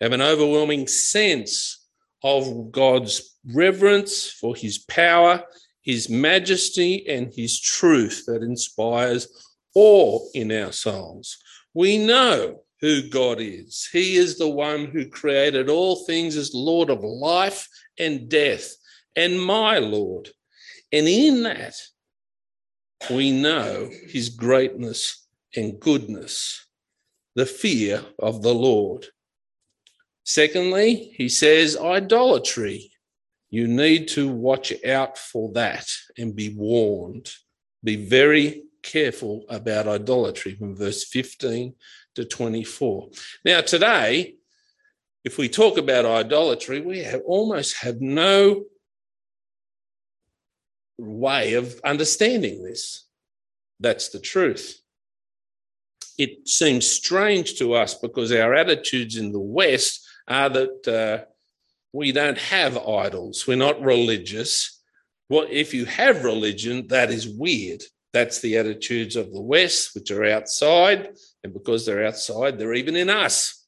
have 0.00 0.12
an 0.12 0.22
overwhelming 0.22 0.86
sense 0.86 1.86
of 2.22 2.72
God's 2.72 3.36
reverence 3.52 4.30
for 4.30 4.56
His 4.56 4.78
power, 4.78 5.44
His 5.82 6.08
majesty, 6.08 7.06
and 7.06 7.30
His 7.30 7.60
truth 7.60 8.24
that 8.26 8.42
inspires 8.42 9.28
awe 9.74 10.18
in 10.32 10.50
our 10.50 10.72
souls. 10.72 11.36
We 11.74 11.98
know 11.98 12.63
who 12.84 13.08
God 13.08 13.40
is. 13.40 13.88
He 13.90 14.16
is 14.16 14.36
the 14.36 14.46
one 14.46 14.84
who 14.84 15.08
created 15.08 15.70
all 15.70 16.04
things 16.04 16.36
as 16.36 16.52
Lord 16.52 16.90
of 16.90 17.02
life 17.02 17.66
and 17.98 18.28
death, 18.28 18.74
and 19.16 19.40
my 19.40 19.78
Lord. 19.78 20.28
And 20.92 21.08
in 21.08 21.44
that, 21.44 21.76
we 23.10 23.30
know 23.30 23.88
his 24.08 24.28
greatness 24.28 25.26
and 25.56 25.80
goodness, 25.80 26.66
the 27.34 27.46
fear 27.46 28.04
of 28.18 28.42
the 28.42 28.54
Lord. 28.54 29.06
Secondly, 30.24 31.14
he 31.16 31.30
says 31.30 31.78
idolatry. 31.78 32.92
You 33.48 33.66
need 33.66 34.08
to 34.08 34.28
watch 34.28 34.74
out 34.84 35.16
for 35.16 35.50
that 35.54 35.86
and 36.18 36.36
be 36.36 36.54
warned. 36.54 37.30
Be 37.82 37.96
very 37.96 38.64
careful 38.82 39.46
about 39.48 39.88
idolatry 39.88 40.54
from 40.54 40.76
verse 40.76 41.04
15 41.04 41.74
to 42.14 42.24
24. 42.24 43.10
Now, 43.44 43.60
today, 43.60 44.36
if 45.24 45.38
we 45.38 45.48
talk 45.48 45.78
about 45.78 46.04
idolatry, 46.04 46.80
we 46.80 46.98
have 46.98 47.22
almost 47.26 47.78
have 47.78 48.00
no 48.00 48.64
way 50.98 51.54
of 51.54 51.80
understanding 51.84 52.62
this. 52.62 53.06
That's 53.80 54.10
the 54.10 54.20
truth. 54.20 54.80
it 56.16 56.48
seems 56.48 56.86
strange 56.86 57.58
to 57.58 57.74
us 57.74 57.94
because 57.94 58.30
our 58.32 58.54
attitudes 58.54 59.16
in 59.16 59.32
the 59.32 59.40
West 59.40 60.06
are 60.28 60.48
that 60.48 60.88
uh, 60.88 61.24
we 61.92 62.12
don't 62.12 62.38
have 62.38 62.78
idols. 62.78 63.46
We're 63.46 63.56
not 63.56 63.80
religious. 63.82 64.80
Well, 65.28 65.46
if 65.50 65.74
you 65.74 65.86
have 65.86 66.24
religion, 66.24 66.86
that 66.88 67.10
is 67.10 67.28
weird. 67.28 67.82
That's 68.12 68.40
the 68.40 68.58
attitudes 68.58 69.16
of 69.16 69.32
the 69.32 69.40
West, 69.40 69.94
which 69.94 70.10
are 70.12 70.24
outside. 70.24 71.16
And 71.44 71.52
because 71.52 71.86
they're 71.86 72.06
outside, 72.06 72.58
they're 72.58 72.74
even 72.74 72.96
in 72.96 73.08
us. 73.08 73.64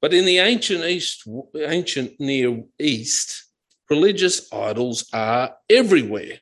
But 0.00 0.14
in 0.14 0.24
the 0.26 0.38
ancient 0.38 0.84
East, 0.84 1.26
ancient 1.56 2.20
Near 2.20 2.62
East, 2.78 3.46
religious 3.90 4.52
idols 4.52 5.08
are 5.12 5.56
everywhere. 5.68 6.38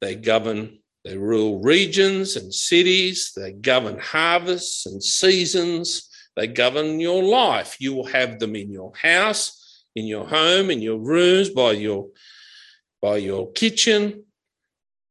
They 0.00 0.14
govern 0.14 0.78
they 1.06 1.16
rule 1.16 1.62
regions 1.62 2.34
and 2.34 2.52
cities. 2.52 3.30
They 3.36 3.52
govern 3.52 3.96
harvests 4.00 4.86
and 4.86 5.00
seasons. 5.00 6.10
They 6.34 6.48
govern 6.48 6.98
your 6.98 7.22
life. 7.22 7.76
You 7.78 7.94
will 7.94 8.06
have 8.06 8.40
them 8.40 8.56
in 8.56 8.72
your 8.72 8.92
house, 9.00 9.84
in 9.94 10.06
your 10.06 10.26
home, 10.26 10.68
in 10.68 10.82
your 10.82 10.98
rooms, 10.98 11.50
by 11.50 11.72
your, 11.72 12.08
by 13.00 13.18
your 13.18 13.52
kitchen. 13.52 14.24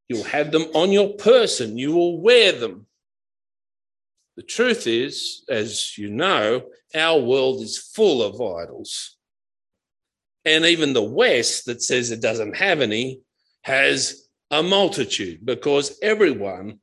You'll 0.10 0.26
have 0.26 0.52
them 0.52 0.64
on 0.74 0.92
your 0.92 1.14
person. 1.14 1.78
You 1.78 1.94
will 1.94 2.20
wear 2.20 2.52
them. 2.52 2.85
The 4.36 4.44
truth 4.44 4.86
is, 4.88 5.44
as 5.50 5.98
you 5.98 6.10
know, 6.10 6.64
our 6.94 7.20
world 7.20 7.62
is 7.62 7.78
full 7.78 8.22
of 8.22 8.36
idols. 8.36 9.16
And 10.44 10.66
even 10.66 10.94
the 10.94 11.04
West, 11.04 11.66
that 11.66 11.82
says 11.82 12.12
it 12.12 12.22
doesn't 12.22 12.58
have 12.58 12.82
any, 12.82 13.22
has 13.64 14.28
a 14.52 14.62
multitude 14.62 15.46
because 15.46 15.98
everyone 16.04 16.80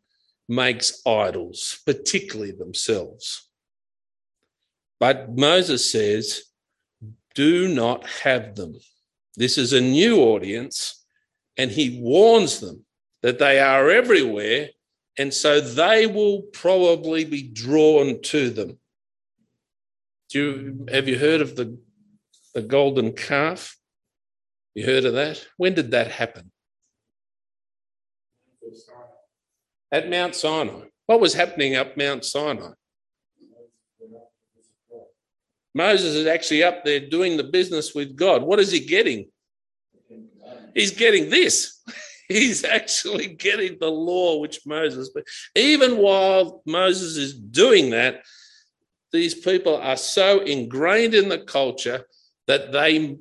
makes 0.49 1.03
idols, 1.07 1.81
particularly 1.87 2.53
themselves. 2.53 3.49
But 4.99 5.37
Moses 5.37 5.91
says, 5.91 6.43
do 7.35 7.69
not 7.69 8.07
have 8.07 8.55
them. 8.55 8.75
This 9.37 9.57
is 9.57 9.73
a 9.73 9.81
new 9.81 10.21
audience, 10.21 11.05
and 11.57 11.71
he 11.71 12.01
warns 12.01 12.61
them 12.61 12.85
that 13.23 13.39
they 13.39 13.59
are 13.61 13.91
everywhere, 13.91 14.71
and 15.19 15.33
so 15.33 15.61
they 15.61 16.07
will 16.07 16.43
probably 16.53 17.25
be 17.25 17.43
drawn 17.43 18.21
to 18.23 18.51
them. 18.51 18.79
Do 20.31 20.39
you 20.39 20.87
have 20.93 21.09
you 21.09 21.19
heard 21.19 21.41
of 21.41 21.57
the, 21.57 21.79
the 22.55 22.63
golden 22.63 23.13
calf? 23.13 23.77
You 24.75 24.87
heard 24.87 25.05
of 25.05 25.15
that? 25.15 25.47
When 25.59 25.75
did 25.75 25.91
that 25.91 26.11
happen? 26.11 26.53
at 29.93 30.09
Mount 30.09 30.35
Sinai. 30.35 30.87
What 31.07 31.21
was 31.21 31.35
happening 31.35 31.77
up 31.77 31.97
Mount 31.97 32.25
Sinai? 32.25 32.71
Moses 35.75 36.15
is 36.15 36.27
actually 36.27 36.63
up 36.65 36.85
there 36.85 37.01
doing 37.01 37.37
the 37.37 37.45
business 37.45 37.95
with 37.95 38.17
God. 38.17 38.43
What 38.43 38.59
is 38.59 38.73
he 38.73 38.81
getting? 38.81 39.31
He's 40.75 40.91
getting 40.91 41.31
this. 41.31 41.81
He's 42.33 42.65
actually 42.65 43.29
getting 43.29 43.79
the 43.79 43.91
law 43.91 44.39
which 44.39 44.67
Moses. 44.67 45.11
But 45.15 45.25
even 45.55 45.99
while 45.99 46.63
Moses 46.67 47.17
is 47.17 47.35
doing 47.35 47.91
that, 47.91 48.23
these 49.13 49.35
people 49.35 49.77
are 49.77 49.97
so 49.97 50.41
ingrained 50.41 51.15
in 51.15 51.29
the 51.29 51.39
culture 51.39 52.07
that 52.47 52.73
they 52.73 53.17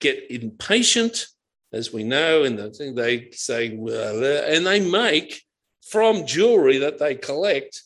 get 0.00 0.30
impatient, 0.30 1.26
as 1.72 1.92
we 1.92 2.04
know, 2.04 2.44
and 2.44 2.58
the 2.58 2.92
they 2.94 3.30
say, 3.32 3.74
well, 3.76 4.22
uh, 4.22 4.42
and 4.46 4.64
they 4.64 4.80
make 4.80 5.42
from 5.88 6.26
jewelry 6.26 6.78
that 6.78 6.98
they 6.98 7.14
collect 7.14 7.82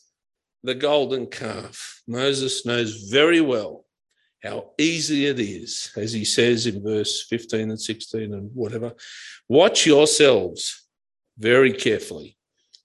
the 0.63 0.75
golden 0.75 1.25
calf. 1.25 2.01
Moses 2.07 2.65
knows 2.65 3.09
very 3.09 3.41
well 3.41 3.85
how 4.43 4.71
easy 4.77 5.25
it 5.25 5.39
is, 5.39 5.91
as 5.97 6.13
he 6.13 6.23
says 6.23 6.65
in 6.65 6.81
verse 6.83 7.25
15 7.27 7.71
and 7.71 7.81
16 7.81 8.33
and 8.33 8.49
whatever. 8.53 8.93
Watch 9.47 9.85
yourselves 9.85 10.87
very 11.37 11.73
carefully 11.73 12.37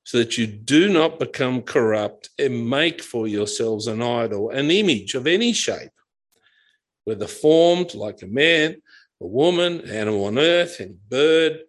so 0.04 0.18
that 0.18 0.36
you 0.36 0.46
do 0.46 0.92
not 0.92 1.18
become 1.18 1.62
corrupt 1.62 2.28
and 2.38 2.68
make 2.68 3.02
for 3.02 3.26
yourselves 3.26 3.86
an 3.86 4.02
idol, 4.02 4.50
an 4.50 4.70
image 4.70 5.14
of 5.14 5.26
any 5.26 5.52
shape, 5.52 5.92
whether 7.04 7.26
formed 7.26 7.94
like 7.94 8.22
a 8.22 8.26
man, 8.26 8.76
a 9.20 9.26
woman, 9.26 9.88
animal 9.88 10.26
on 10.26 10.38
earth, 10.38 10.80
any 10.80 10.98
bird, 11.08 11.60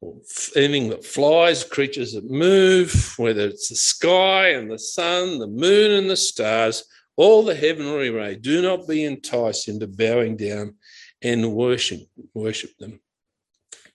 or 0.00 0.16
anything 0.54 0.90
that 0.90 1.04
flies, 1.04 1.64
creatures 1.64 2.12
that 2.12 2.30
move, 2.30 3.14
whether 3.16 3.46
it's 3.46 3.68
the 3.68 3.76
sky 3.76 4.48
and 4.48 4.70
the 4.70 4.78
sun, 4.78 5.38
the 5.38 5.46
moon 5.46 5.92
and 5.92 6.10
the 6.10 6.16
stars, 6.16 6.84
all 7.16 7.44
the 7.44 7.54
heavenly 7.54 8.10
ray, 8.10 8.36
do 8.36 8.62
not 8.62 8.88
be 8.88 9.04
enticed 9.04 9.68
into 9.68 9.86
bowing 9.86 10.36
down 10.36 10.76
and 11.22 11.52
worship, 11.52 12.00
worship 12.34 12.76
them. 12.78 13.00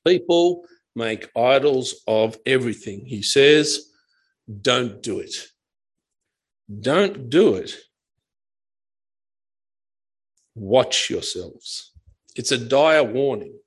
People 0.06 0.66
make 0.96 1.30
idols 1.36 2.04
of 2.08 2.38
everything. 2.46 3.06
He 3.06 3.22
says, 3.22 3.92
don't 4.62 5.02
do 5.02 5.20
it. 5.20 5.36
Don't 6.82 7.30
do 7.30 7.56
it. 7.56 7.76
Watch 10.56 11.10
yourselves. 11.10 11.92
It's 12.36 12.52
a 12.52 12.58
dire 12.58 13.04
warning. 13.04 13.60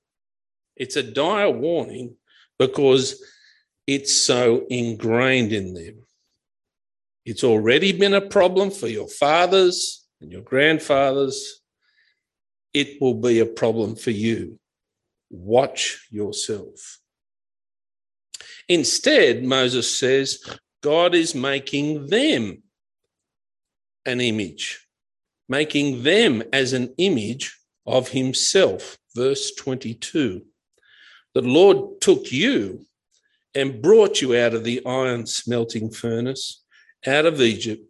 It's 0.75 0.95
a 0.95 1.03
dire 1.03 1.49
warning 1.49 2.15
because 2.57 3.23
it's 3.87 4.21
so 4.21 4.65
ingrained 4.69 5.51
in 5.51 5.73
them. 5.73 6.05
It's 7.25 7.43
already 7.43 7.91
been 7.91 8.13
a 8.13 8.21
problem 8.21 8.71
for 8.71 8.87
your 8.87 9.07
fathers 9.07 10.05
and 10.19 10.31
your 10.31 10.41
grandfathers. 10.41 11.61
It 12.73 13.01
will 13.01 13.15
be 13.15 13.39
a 13.39 13.45
problem 13.45 13.95
for 13.95 14.11
you. 14.11 14.59
Watch 15.29 16.07
yourself. 16.09 16.99
Instead, 18.67 19.43
Moses 19.43 19.95
says, 19.95 20.43
God 20.81 21.13
is 21.13 21.35
making 21.35 22.07
them 22.07 22.63
an 24.05 24.19
image, 24.19 24.87
making 25.47 26.03
them 26.03 26.41
as 26.51 26.73
an 26.73 26.93
image 26.97 27.57
of 27.85 28.09
himself. 28.09 28.97
Verse 29.15 29.53
22. 29.55 30.41
The 31.33 31.41
Lord 31.41 32.01
took 32.01 32.31
you 32.31 32.85
and 33.53 33.81
brought 33.81 34.21
you 34.21 34.35
out 34.35 34.53
of 34.53 34.63
the 34.63 34.85
iron 34.85 35.25
smelting 35.25 35.91
furnace, 35.91 36.63
out 37.05 37.25
of 37.25 37.41
Egypt, 37.41 37.83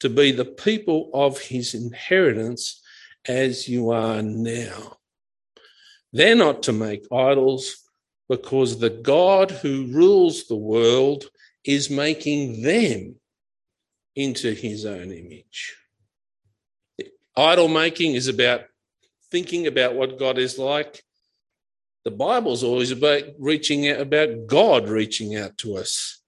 to 0.00 0.08
be 0.08 0.32
the 0.32 0.44
people 0.44 1.10
of 1.14 1.40
his 1.40 1.74
inheritance 1.74 2.82
as 3.26 3.68
you 3.68 3.90
are 3.90 4.22
now. 4.22 4.98
They're 6.12 6.34
not 6.34 6.62
to 6.64 6.72
make 6.72 7.06
idols 7.12 7.76
because 8.28 8.78
the 8.78 8.90
God 8.90 9.50
who 9.50 9.86
rules 9.92 10.46
the 10.46 10.56
world 10.56 11.24
is 11.64 11.90
making 11.90 12.62
them 12.62 13.16
into 14.14 14.52
his 14.52 14.84
own 14.84 15.12
image. 15.12 15.76
Idol 17.36 17.68
making 17.68 18.14
is 18.14 18.28
about 18.28 18.62
thinking 19.30 19.66
about 19.66 19.94
what 19.94 20.18
God 20.18 20.38
is 20.38 20.58
like 20.58 21.02
the 22.06 22.12
Bible's 22.12 22.62
always 22.62 22.92
about 22.92 23.24
reaching 23.36 23.88
out, 23.88 24.00
about 24.00 24.46
God 24.46 24.88
reaching 24.88 25.34
out 25.34 25.58
to 25.58 25.76
us, 25.76 26.20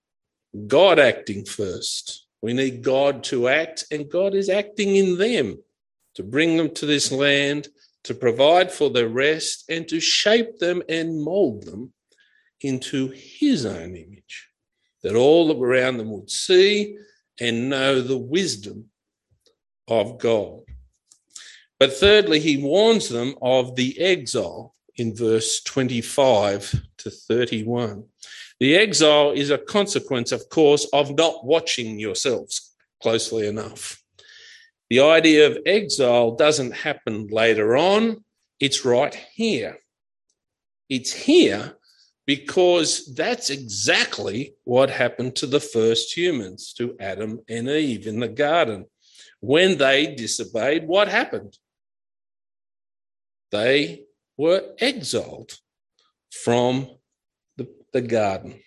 God 0.67 0.99
acting 0.99 1.45
first. 1.45 2.27
We 2.43 2.53
need 2.53 2.83
God 2.83 3.25
to 3.25 3.49
act, 3.49 3.85
and 3.91 4.11
God 4.11 4.35
is 4.35 4.49
acting 4.49 4.97
in 4.97 5.19
them 5.19 5.59
to 6.15 6.23
bring 6.23 6.57
them 6.57 6.73
to 6.75 6.87
this 6.87 7.13
land, 7.13 7.69
to 8.05 8.15
provide 8.15 8.71
for 8.71 8.91
their 8.91 9.09
rest, 9.09 9.65
and 9.69 9.89
to 9.89 10.01
shape 10.01 10.59
them 10.59 10.83
and 10.89 11.23
mold 11.23 11.65
them 11.65 11.93
into 12.61 13.09
His 13.09 13.67
own 13.67 13.97
image, 13.97 14.49
that 15.03 15.15
all 15.15 15.63
around 15.63 15.99
them 15.99 16.11
would 16.11 16.31
see 16.31 16.97
and 17.41 17.71
know 17.71 18.01
the 18.01 18.19
wisdom 18.19 18.91
of 19.87 20.19
God. 20.19 20.61
But 21.79 21.93
thirdly, 21.93 22.41
he 22.41 22.57
warns 22.57 23.09
them 23.09 23.37
of 23.41 23.77
the 23.77 24.01
exile 24.01 24.75
in 24.97 25.15
verse 25.15 25.63
25 25.63 26.83
to 26.99 27.11
31. 27.11 28.05
The 28.61 28.77
exile 28.77 29.31
is 29.31 29.51
a 29.51 29.59
consequence, 29.59 30.33
of 30.33 30.49
course, 30.49 30.87
of 30.93 31.17
not 31.17 31.45
watching 31.45 31.99
yourselves 31.99 32.75
closely 33.01 33.47
enough. 33.47 34.03
The 34.91 35.01
idea 35.01 35.47
of 35.47 35.59
exile 35.67 36.35
doesn't 36.35 36.73
happen 36.73 37.29
later 37.29 37.77
on, 37.77 38.25
it's 38.59 38.85
right 38.85 39.15
here. 39.15 39.79
It's 40.89 41.13
here 41.13 41.77
because 42.27 43.15
that's 43.15 43.49
exactly 43.49 44.55
what 44.65 44.91
happened 44.91 45.37
to 45.37 45.47
the 45.47 45.61
first 45.61 46.17
humans, 46.17 46.73
to 46.75 46.97
Adam 46.99 47.41
and 47.49 47.69
Eve 47.69 48.07
in 48.07 48.21
the 48.21 48.29
garden. 48.29 48.87
When 49.41 49.79
they 49.79 50.15
disobeyed, 50.15 50.87
what 50.89 51.09
happened? 51.09 51.57
They 53.51 54.05
were 54.37 54.63
exiled 54.79 55.59
from 56.31 56.98
the, 57.93 58.01
garden. 58.01 58.61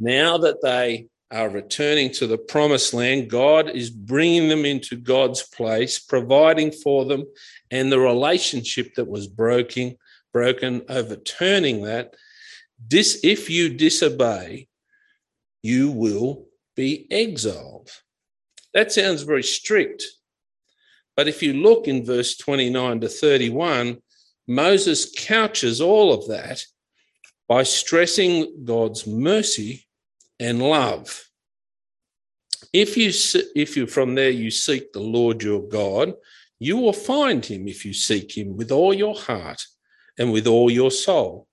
Now 0.00 0.38
that 0.38 0.62
they 0.62 1.08
are 1.34 1.48
returning 1.48 2.12
to 2.12 2.26
the 2.28 2.38
promised 2.38 2.94
land. 2.94 3.28
God 3.28 3.68
is 3.68 3.90
bringing 3.90 4.48
them 4.48 4.64
into 4.64 4.96
God's 4.96 5.42
place, 5.42 5.98
providing 5.98 6.70
for 6.70 7.04
them, 7.04 7.24
and 7.72 7.90
the 7.90 7.98
relationship 7.98 8.94
that 8.94 9.08
was 9.08 9.26
broken, 9.26 9.96
broken, 10.32 10.82
overturning 10.88 11.82
that. 11.82 12.14
This, 12.86 13.20
if 13.24 13.50
you 13.50 13.74
disobey, 13.74 14.68
you 15.62 15.90
will 15.90 16.46
be 16.76 17.08
exiled. 17.10 17.90
That 18.72 18.92
sounds 18.92 19.22
very 19.22 19.42
strict. 19.42 20.04
But 21.16 21.26
if 21.26 21.42
you 21.42 21.54
look 21.54 21.88
in 21.88 22.04
verse 22.04 22.36
29 22.36 23.00
to 23.00 23.08
31, 23.08 23.98
Moses 24.46 25.10
couches 25.16 25.80
all 25.80 26.12
of 26.12 26.28
that 26.28 26.64
by 27.48 27.62
stressing 27.62 28.64
God's 28.64 29.06
mercy 29.06 29.86
and 30.40 30.62
love. 30.62 31.28
If 32.72 32.96
you 32.96 33.12
if 33.54 33.76
you 33.76 33.86
from 33.86 34.14
there 34.14 34.30
you 34.30 34.50
seek 34.50 34.92
the 34.92 35.00
Lord 35.00 35.42
your 35.42 35.62
God, 35.62 36.14
you 36.58 36.76
will 36.76 36.92
find 36.92 37.44
him 37.44 37.68
if 37.68 37.84
you 37.84 37.92
seek 37.92 38.36
him 38.36 38.56
with 38.56 38.72
all 38.72 38.92
your 38.92 39.14
heart 39.14 39.64
and 40.18 40.32
with 40.32 40.46
all 40.46 40.70
your 40.70 40.90
soul. 40.90 41.46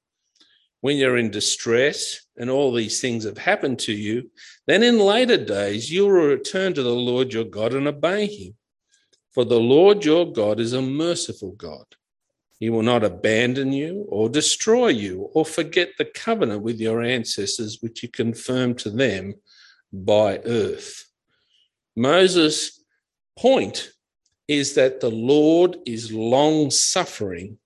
When 0.79 0.97
you're 0.97 1.17
in 1.17 1.29
distress 1.29 2.21
and 2.37 2.49
all 2.49 2.73
these 2.73 2.99
things 2.99 3.25
have 3.25 3.37
happened 3.37 3.77
to 3.79 3.93
you, 3.93 4.31
then 4.65 4.81
in 4.81 4.97
later 4.97 5.37
days 5.37 5.91
you 5.91 6.05
will 6.05 6.13
return 6.13 6.73
to 6.73 6.81
the 6.81 6.89
Lord 6.89 7.33
your 7.33 7.43
God 7.43 7.73
and 7.73 7.87
obey 7.87 8.25
him. 8.25 8.55
For 9.31 9.45
the 9.45 9.59
Lord 9.59 10.03
your 10.03 10.31
God 10.31 10.59
is 10.59 10.73
a 10.73 10.81
merciful 10.81 11.51
God 11.51 11.85
he 12.61 12.69
will 12.69 12.83
not 12.83 13.03
abandon 13.03 13.73
you 13.73 14.05
or 14.07 14.29
destroy 14.29 14.89
you 14.89 15.31
or 15.33 15.43
forget 15.43 15.89
the 15.97 16.05
covenant 16.05 16.61
with 16.61 16.79
your 16.79 17.01
ancestors, 17.01 17.79
which 17.81 18.03
you 18.03 18.09
confirmed 18.09 18.77
to 18.77 18.91
them 18.91 19.33
by 19.91 20.39
earth. 20.45 21.05
Moses' 21.95 22.83
point 23.35 23.89
is 24.47 24.75
that 24.75 24.99
the 24.99 25.09
Lord 25.09 25.77
is 25.87 26.13
long 26.13 26.69
suffering 26.69 27.57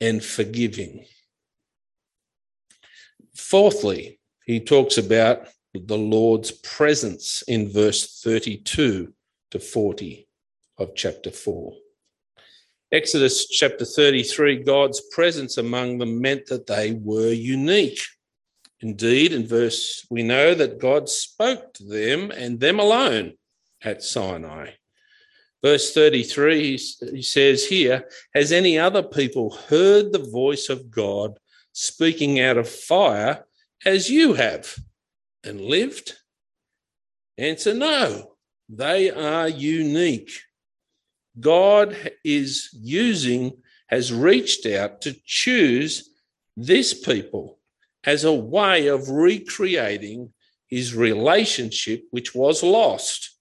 and 0.00 0.22
forgiving. 0.22 1.06
Fourthly, 3.34 4.20
he 4.46 4.60
talks 4.60 4.96
about 4.96 5.48
the 5.74 5.98
Lord's 5.98 6.52
presence 6.52 7.42
in 7.48 7.68
verse 7.68 8.20
32 8.22 9.12
to 9.50 9.58
40 9.58 10.28
of 10.78 10.94
chapter 10.94 11.32
4. 11.32 11.74
Exodus 12.92 13.46
chapter 13.46 13.84
33, 13.84 14.64
God's 14.64 15.00
presence 15.12 15.58
among 15.58 15.98
them 15.98 16.20
meant 16.20 16.46
that 16.46 16.66
they 16.66 16.92
were 16.92 17.32
unique. 17.32 18.00
Indeed, 18.80 19.32
in 19.32 19.46
verse, 19.46 20.04
we 20.10 20.24
know 20.24 20.54
that 20.54 20.80
God 20.80 21.08
spoke 21.08 21.72
to 21.74 21.84
them 21.84 22.32
and 22.32 22.58
them 22.58 22.80
alone 22.80 23.34
at 23.80 24.02
Sinai. 24.02 24.70
Verse 25.62 25.94
33, 25.94 26.78
he 27.12 27.22
says 27.22 27.64
here, 27.64 28.08
Has 28.34 28.50
any 28.50 28.76
other 28.76 29.04
people 29.04 29.50
heard 29.68 30.10
the 30.10 30.28
voice 30.30 30.68
of 30.68 30.90
God 30.90 31.38
speaking 31.72 32.40
out 32.40 32.58
of 32.58 32.68
fire 32.68 33.44
as 33.84 34.10
you 34.10 34.34
have 34.34 34.74
and 35.44 35.60
lived? 35.60 36.14
Answer 37.38 37.72
no, 37.72 38.32
they 38.68 39.12
are 39.12 39.48
unique. 39.48 40.32
God 41.40 41.96
is 42.24 42.68
using, 42.72 43.52
has 43.88 44.12
reached 44.12 44.66
out 44.66 45.00
to 45.02 45.16
choose 45.24 46.10
this 46.56 46.94
people 46.94 47.58
as 48.04 48.24
a 48.24 48.32
way 48.32 48.86
of 48.86 49.08
recreating 49.08 50.32
his 50.68 50.94
relationship, 50.94 52.04
which 52.10 52.34
was 52.34 52.62
lost. 52.62 53.36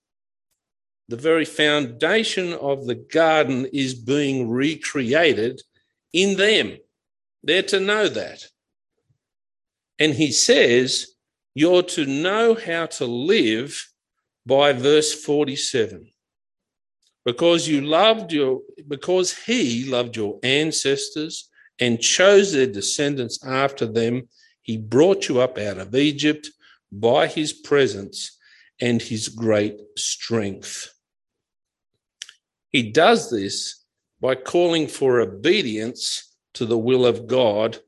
The 1.08 1.18
very 1.18 1.46
foundation 1.46 2.54
of 2.54 2.86
the 2.86 2.96
garden 2.96 3.68
is 3.74 3.94
being 3.94 4.50
recreated 4.50 5.62
in 6.14 6.38
them. 6.38 6.78
They're 7.44 7.64
to 7.64 7.80
know 7.80 8.10
that. 8.10 8.48
And 9.98 10.14
he 10.14 10.32
says, 10.32 11.08
You're 11.54 11.84
to 11.84 12.06
know 12.06 12.56
how 12.56 12.88
to 12.88 13.06
live 13.06 13.90
by 14.46 14.74
verse 14.74 15.14
47 15.14 16.12
because 17.26 17.68
you 17.68 17.82
loved 17.82 18.32
your 18.32 18.62
because 18.88 19.38
he 19.38 19.86
loved 19.86 20.16
your 20.16 20.40
ancestors 20.44 21.50
and 21.80 22.02
chose 22.02 22.54
their 22.54 22.68
descendants 22.68 23.44
after 23.46 23.86
them 23.86 24.28
he 24.62 24.78
brought 24.78 25.28
you 25.28 25.40
up 25.42 25.58
out 25.58 25.78
of 25.78 25.96
egypt 25.96 26.50
by 26.92 27.28
his 27.28 27.54
presence 27.54 28.38
and 28.82 29.02
his 29.02 29.28
great 29.28 29.78
strength. 29.98 30.94
He 32.70 32.92
does 32.92 33.30
this 33.30 33.84
by 34.22 34.36
calling 34.36 34.88
for 34.88 35.20
obedience 35.20 36.36
to 36.54 36.66
the 36.66 36.78
will 36.78 37.06
of 37.06 37.28
god 37.28 37.80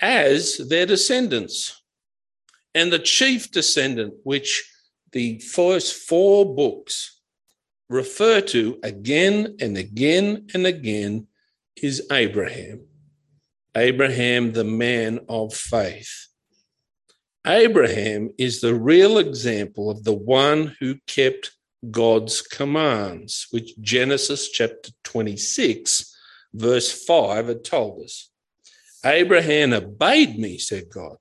as 0.00 0.58
their 0.68 0.86
descendants. 0.86 1.82
And 2.74 2.92
the 2.92 2.98
chief 2.98 3.50
descendant 3.50 4.14
which 4.24 4.70
the 5.12 5.38
first 5.38 5.94
four 5.94 6.54
books 6.54 7.13
refer 7.94 8.40
to 8.40 8.78
again 8.82 9.56
and 9.60 9.78
again 9.78 10.48
and 10.52 10.66
again 10.66 11.28
is 11.76 12.06
Abraham. 12.10 12.80
Abraham, 13.76 14.52
the 14.52 14.64
man 14.64 15.20
of 15.28 15.54
faith. 15.54 16.26
Abraham 17.46 18.30
is 18.36 18.60
the 18.60 18.74
real 18.74 19.18
example 19.18 19.90
of 19.90 20.02
the 20.02 20.12
one 20.12 20.76
who 20.80 20.96
kept 21.06 21.52
God's 21.90 22.42
commands, 22.42 23.46
which 23.50 23.78
Genesis 23.80 24.50
chapter 24.50 24.90
26, 25.04 26.16
verse 26.52 26.90
5 27.06 27.48
had 27.48 27.64
told 27.64 28.02
us. 28.02 28.30
Abraham 29.04 29.72
obeyed 29.72 30.38
me, 30.38 30.58
said 30.58 30.84
God, 30.90 31.16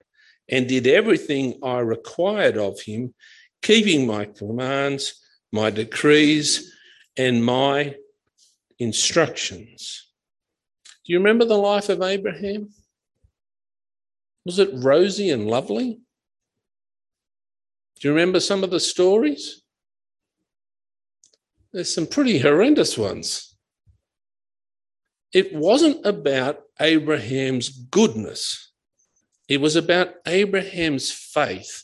and 0.49 0.67
did 0.67 0.87
everything 0.87 1.59
I 1.61 1.79
required 1.79 2.57
of 2.57 2.81
him, 2.81 3.13
keeping 3.61 4.07
my 4.07 4.25
commands 4.25 5.22
my 5.53 5.69
decrees, 5.69 6.73
and 7.15 7.45
my 7.45 7.95
instructions. 8.79 10.09
Do 11.05 11.13
you 11.13 11.19
remember 11.19 11.45
the 11.45 11.57
life 11.57 11.89
of 11.89 12.01
Abraham? 12.01 12.69
Was 14.45 14.57
it 14.57 14.71
rosy 14.73 15.29
and 15.29 15.47
lovely? 15.47 15.99
Do 17.99 18.07
you 18.07 18.13
remember 18.13 18.39
some 18.39 18.63
of 18.63 18.71
the 18.71 18.79
stories? 18.79 19.61
There's 21.71 21.93
some 21.93 22.07
pretty 22.07 22.39
horrendous 22.39 22.97
ones. 22.97 23.55
It 25.33 25.53
wasn't 25.53 26.05
about 26.05 26.61
Abraham's 26.79 27.69
goodness, 27.69 28.71
it 29.47 29.61
was 29.61 29.75
about 29.75 30.15
Abraham's 30.25 31.11
faith. 31.11 31.83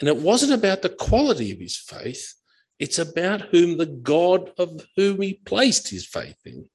And 0.00 0.08
it 0.08 0.18
wasn't 0.18 0.52
about 0.52 0.82
the 0.82 0.90
quality 0.90 1.50
of 1.50 1.58
his 1.58 1.76
faith, 1.76 2.34
it's 2.78 2.98
about 2.98 3.42
whom 3.42 3.76
the 3.76 3.86
God 3.86 4.52
of 4.58 4.86
whom 4.96 5.20
he 5.20 5.34
placed 5.34 5.88
his 5.88 6.06
faith 6.06 6.38
in. 6.44 6.68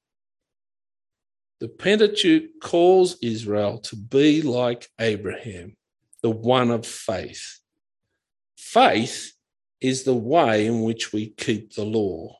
The 1.59 1.69
Pentateuch 1.69 2.59
calls 2.61 3.17
Israel 3.21 3.77
to 3.79 3.95
be 3.95 4.41
like 4.41 4.89
Abraham, 4.99 5.77
the 6.21 6.29
one 6.29 6.71
of 6.71 6.85
faith. 6.85 7.59
Faith 8.57 9.33
is 9.79 10.03
the 10.03 10.13
way 10.13 10.65
in 10.65 10.81
which 10.81 11.13
we 11.13 11.29
keep 11.29 11.73
the 11.73 11.85
law. 11.85 12.37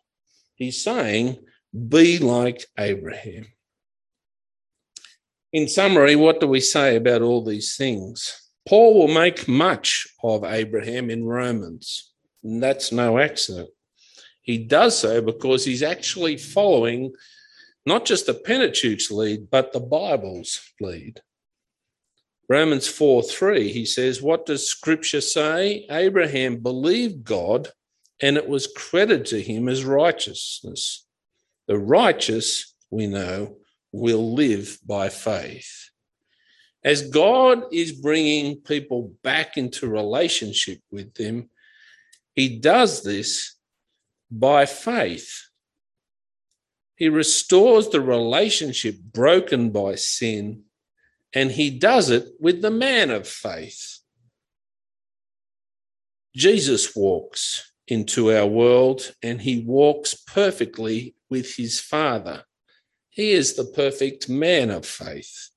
He's 0.55 0.83
saying, 0.83 1.39
be 1.87 2.19
like 2.19 2.65
Abraham. 2.77 3.47
In 5.51 5.67
summary, 5.67 6.15
what 6.15 6.39
do 6.39 6.47
we 6.47 6.59
say 6.59 6.95
about 6.95 7.21
all 7.21 7.43
these 7.43 7.75
things? 7.75 8.49
Paul 8.67 8.95
will 8.97 9.13
make 9.13 9.47
much 9.47 10.07
of 10.23 10.43
Abraham 10.43 11.09
in 11.09 11.25
Romans. 11.25 12.12
And 12.43 12.61
that's 12.61 12.91
no 12.91 13.19
accident. 13.19 13.69
He 14.41 14.57
does 14.57 14.97
so 14.97 15.21
because 15.21 15.63
he's 15.63 15.83
actually 15.83 16.37
following 16.37 17.13
not 17.85 18.05
just 18.05 18.25
the 18.25 18.33
Pentateuch's 18.33 19.11
lead, 19.11 19.49
but 19.49 19.73
the 19.73 19.79
Bible's 19.79 20.59
lead. 20.79 21.21
Romans 22.49 22.87
4 22.87 23.23
3, 23.23 23.71
he 23.71 23.85
says, 23.85 24.21
What 24.21 24.45
does 24.45 24.67
scripture 24.67 25.21
say? 25.21 25.85
Abraham 25.89 26.57
believed 26.57 27.23
God 27.23 27.69
and 28.21 28.37
it 28.37 28.47
was 28.47 28.67
credited 28.67 29.25
to 29.27 29.41
him 29.41 29.67
as 29.67 29.85
righteousness. 29.85 31.05
The 31.67 31.77
righteous, 31.77 32.75
we 32.89 33.07
know, 33.07 33.57
will 33.91 34.33
live 34.33 34.77
by 34.85 35.09
faith. 35.09 35.89
As 36.83 37.09
God 37.09 37.63
is 37.71 37.93
bringing 37.93 38.57
people 38.57 39.13
back 39.23 39.57
into 39.57 39.87
relationship 39.87 40.79
with 40.91 41.13
them, 41.13 41.49
he 42.35 42.59
does 42.59 43.03
this 43.03 43.55
by 44.29 44.65
faith. 44.65 45.47
He 46.95 47.09
restores 47.09 47.89
the 47.89 48.01
relationship 48.01 48.97
broken 48.99 49.71
by 49.71 49.95
sin, 49.95 50.63
and 51.33 51.51
he 51.51 51.69
does 51.69 52.09
it 52.09 52.27
with 52.39 52.61
the 52.61 52.71
man 52.71 53.09
of 53.09 53.27
faith. 53.27 53.99
Jesus 56.35 56.95
walks 56.95 57.73
into 57.87 58.31
our 58.31 58.47
world 58.47 59.13
and 59.21 59.41
he 59.41 59.59
walks 59.59 60.13
perfectly 60.13 61.15
with 61.29 61.55
his 61.55 61.79
Father. 61.79 62.43
He 63.09 63.31
is 63.31 63.55
the 63.55 63.65
perfect 63.65 64.29
man 64.29 64.71
of 64.71 64.85
faith, 64.85 65.49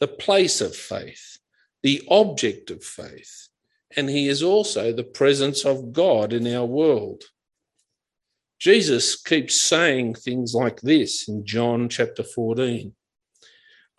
the 0.00 0.08
place 0.08 0.60
of 0.60 0.74
faith, 0.74 1.38
the 1.82 2.02
object 2.08 2.70
of 2.70 2.82
faith, 2.82 3.47
and 3.96 4.08
he 4.08 4.28
is 4.28 4.42
also 4.42 4.92
the 4.92 5.04
presence 5.04 5.64
of 5.64 5.92
God 5.92 6.32
in 6.32 6.46
our 6.54 6.66
world. 6.66 7.24
Jesus 8.58 9.20
keeps 9.20 9.60
saying 9.60 10.14
things 10.14 10.54
like 10.54 10.80
this 10.80 11.28
in 11.28 11.46
John 11.46 11.88
chapter 11.88 12.22
14. 12.22 12.92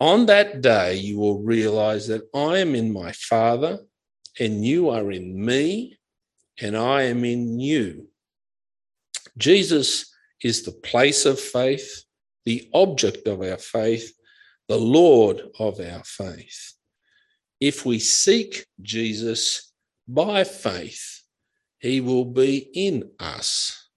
On 0.00 0.26
that 0.26 0.60
day, 0.60 0.96
you 0.96 1.18
will 1.18 1.42
realize 1.42 2.06
that 2.08 2.22
I 2.34 2.58
am 2.58 2.74
in 2.74 2.92
my 2.92 3.12
Father, 3.12 3.80
and 4.38 4.64
you 4.64 4.90
are 4.90 5.10
in 5.10 5.44
me, 5.44 5.98
and 6.60 6.76
I 6.76 7.02
am 7.02 7.24
in 7.24 7.58
you. 7.58 8.08
Jesus 9.36 10.14
is 10.42 10.62
the 10.62 10.72
place 10.72 11.26
of 11.26 11.40
faith, 11.40 12.04
the 12.44 12.68
object 12.72 13.26
of 13.28 13.42
our 13.42 13.58
faith, 13.58 14.12
the 14.68 14.78
Lord 14.78 15.42
of 15.58 15.80
our 15.80 16.04
faith. 16.04 16.74
If 17.60 17.84
we 17.84 17.98
seek 17.98 18.66
Jesus 18.80 19.69
by 20.14 20.44
faith, 20.44 21.22
he 21.78 22.00
will 22.00 22.24
be 22.24 22.68
in 22.74 23.10
us. 23.18 23.88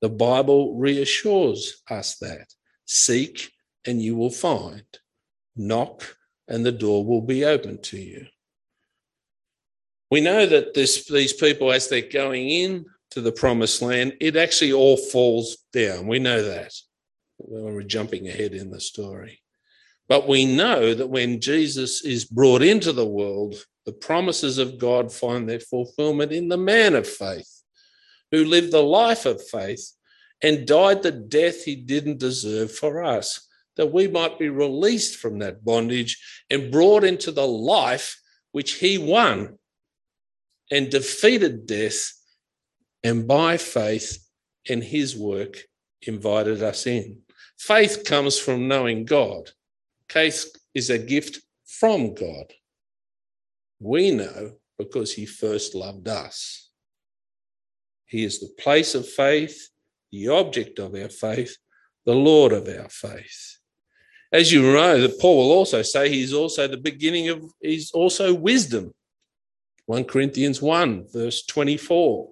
The 0.00 0.08
Bible 0.08 0.78
reassures 0.78 1.82
us 1.90 2.16
that 2.18 2.46
seek 2.86 3.52
and 3.86 4.02
you 4.02 4.16
will 4.16 4.30
find, 4.30 4.84
knock 5.56 6.16
and 6.48 6.64
the 6.64 6.72
door 6.72 7.04
will 7.04 7.22
be 7.22 7.44
open 7.44 7.80
to 7.82 7.98
you. 7.98 8.26
We 10.10 10.20
know 10.20 10.44
that 10.46 10.74
this, 10.74 11.06
these 11.06 11.32
people, 11.32 11.70
as 11.70 11.88
they're 11.88 12.02
going 12.02 12.48
in 12.48 12.86
to 13.12 13.20
the 13.20 13.32
promised 13.32 13.80
land, 13.80 14.14
it 14.20 14.36
actually 14.36 14.72
all 14.72 14.96
falls 14.96 15.58
down. 15.72 16.08
We 16.08 16.18
know 16.18 16.42
that. 16.42 16.72
when 17.38 17.74
We're 17.74 17.82
jumping 17.82 18.26
ahead 18.28 18.52
in 18.52 18.70
the 18.70 18.80
story. 18.80 19.40
But 20.08 20.26
we 20.26 20.44
know 20.44 20.92
that 20.92 21.06
when 21.06 21.40
Jesus 21.40 22.04
is 22.04 22.24
brought 22.24 22.62
into 22.62 22.92
the 22.92 23.06
world, 23.06 23.64
the 23.86 23.92
promises 23.92 24.58
of 24.58 24.78
God 24.78 25.12
find 25.12 25.48
their 25.48 25.60
fulfillment 25.60 26.32
in 26.32 26.48
the 26.48 26.56
man 26.56 26.94
of 26.94 27.08
faith 27.08 27.62
who 28.30 28.44
lived 28.44 28.72
the 28.72 28.82
life 28.82 29.26
of 29.26 29.46
faith 29.48 29.92
and 30.42 30.66
died 30.66 31.02
the 31.02 31.10
death 31.10 31.64
he 31.64 31.76
didn't 31.76 32.18
deserve 32.18 32.72
for 32.72 33.02
us, 33.02 33.46
that 33.76 33.92
we 33.92 34.08
might 34.08 34.38
be 34.38 34.48
released 34.48 35.16
from 35.16 35.38
that 35.38 35.64
bondage 35.64 36.44
and 36.50 36.70
brought 36.70 37.04
into 37.04 37.30
the 37.30 37.46
life 37.46 38.20
which 38.52 38.74
he 38.74 38.98
won 38.98 39.58
and 40.70 40.90
defeated 40.90 41.66
death, 41.66 42.12
and 43.02 43.26
by 43.26 43.56
faith 43.56 44.24
in 44.66 44.82
his 44.82 45.16
work 45.16 45.64
invited 46.02 46.62
us 46.62 46.86
in. 46.86 47.18
Faith 47.58 48.04
comes 48.04 48.38
from 48.38 48.68
knowing 48.68 49.04
God. 49.04 49.50
Faith 50.08 50.54
is 50.74 50.90
a 50.90 50.98
gift 50.98 51.40
from 51.66 52.14
God. 52.14 52.52
We 53.80 54.10
know 54.10 54.52
because 54.78 55.12
he 55.14 55.26
first 55.26 55.74
loved 55.74 56.06
us. 56.06 56.70
He 58.06 58.24
is 58.24 58.40
the 58.40 58.50
place 58.58 58.94
of 58.94 59.08
faith, 59.08 59.68
the 60.12 60.28
object 60.28 60.78
of 60.78 60.94
our 60.94 61.08
faith, 61.08 61.56
the 62.04 62.14
Lord 62.14 62.52
of 62.52 62.68
our 62.68 62.88
faith. 62.88 63.58
As 64.32 64.52
you 64.52 64.62
know, 64.62 65.00
that 65.00 65.18
Paul 65.20 65.38
will 65.38 65.52
also 65.52 65.82
say 65.82 66.08
he's 66.08 66.32
also 66.32 66.68
the 66.68 66.76
beginning 66.76 67.30
of, 67.30 67.42
he's 67.60 67.90
also 67.90 68.32
wisdom. 68.34 68.92
1 69.86 70.04
Corinthians 70.04 70.62
1, 70.62 71.06
verse 71.12 71.44
24. 71.46 72.28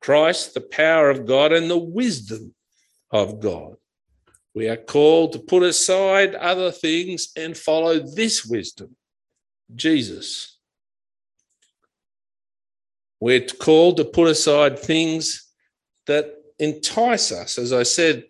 Christ, 0.00 0.54
the 0.54 0.62
power 0.62 1.10
of 1.10 1.26
God 1.26 1.52
and 1.52 1.70
the 1.70 1.78
wisdom 1.78 2.54
of 3.10 3.40
God. 3.40 3.74
We 4.54 4.68
are 4.68 4.76
called 4.76 5.32
to 5.32 5.38
put 5.38 5.62
aside 5.62 6.34
other 6.34 6.72
things 6.72 7.28
and 7.36 7.56
follow 7.56 8.00
this 8.00 8.44
wisdom, 8.44 8.96
Jesus. 9.74 10.56
We're 13.20 13.46
called 13.46 13.98
to 13.98 14.04
put 14.04 14.28
aside 14.28 14.78
things 14.78 15.46
that 16.06 16.34
entice 16.58 17.32
us. 17.32 17.58
As 17.58 17.72
I 17.72 17.82
said, 17.82 18.24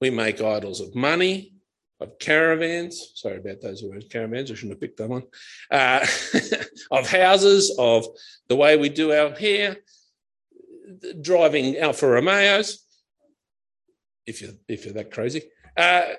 we 0.00 0.10
make 0.10 0.40
idols 0.40 0.80
of 0.80 0.94
money, 0.94 1.54
of 2.00 2.18
caravans. 2.18 3.12
Sorry 3.14 3.38
about 3.38 3.60
those 3.60 3.82
words, 3.82 4.06
caravans. 4.08 4.50
I 4.50 4.54
shouldn't 4.54 4.72
have 4.72 4.80
picked 4.80 4.98
that 4.98 5.08
one. 5.08 5.24
Uh, 5.70 6.06
of 6.90 7.08
houses, 7.08 7.74
of 7.78 8.06
the 8.48 8.56
way 8.56 8.76
we 8.76 8.88
do 8.88 9.12
our 9.12 9.30
hair, 9.30 9.78
driving 11.20 11.76
Alfa 11.78 12.06
Romeos. 12.06 12.80
If 14.26 14.40
you're 14.40 14.52
if 14.68 14.84
you're 14.84 14.94
that 14.94 15.10
crazy, 15.10 15.42
uh, 15.76 16.14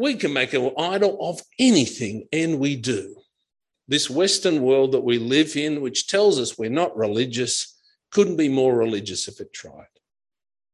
we 0.00 0.14
can 0.14 0.32
make 0.32 0.54
an 0.54 0.72
idol 0.78 1.18
of 1.20 1.42
anything, 1.58 2.26
and 2.32 2.58
we 2.58 2.74
do. 2.74 3.16
This 3.86 4.08
Western 4.08 4.62
world 4.62 4.92
that 4.92 5.04
we 5.04 5.18
live 5.18 5.56
in, 5.56 5.82
which 5.82 6.06
tells 6.06 6.40
us 6.40 6.56
we're 6.56 6.70
not 6.70 6.96
religious, 6.96 7.78
couldn't 8.10 8.38
be 8.38 8.48
more 8.48 8.74
religious 8.74 9.28
if 9.28 9.40
it 9.40 9.52
tried. 9.52 9.92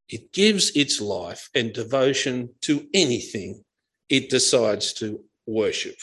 It 0.08 0.32
gives 0.32 0.70
its 0.76 1.00
life 1.00 1.50
and 1.56 1.72
devotion 1.72 2.50
to 2.62 2.86
anything 2.94 3.64
it 4.08 4.30
decides 4.30 4.92
to 4.94 5.24
worship, 5.44 5.96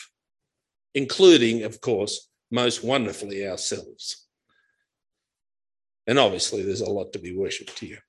including, 0.94 1.64
of 1.64 1.80
course, 1.80 2.28
most 2.52 2.84
wonderfully 2.84 3.48
ourselves. 3.48 4.28
And 6.08 6.20
obviously, 6.20 6.62
there's 6.62 6.82
a 6.82 6.90
lot 6.90 7.14
to 7.14 7.20
be 7.20 7.34
worshipped 7.34 7.80
here. 7.80 8.04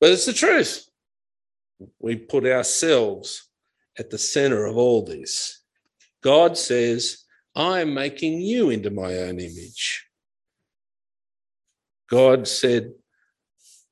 But 0.00 0.12
it's 0.12 0.26
the 0.26 0.32
truth. 0.32 0.88
We 1.98 2.14
put 2.14 2.46
ourselves 2.46 3.45
at 3.98 4.10
the 4.10 4.18
center 4.18 4.66
of 4.66 4.76
all 4.76 5.04
this. 5.04 5.62
God 6.22 6.56
says, 6.56 7.24
I 7.54 7.80
am 7.80 7.94
making 7.94 8.40
you 8.40 8.70
into 8.70 8.90
my 8.90 9.16
own 9.18 9.40
image. 9.40 10.06
God 12.10 12.46
said, 12.46 12.92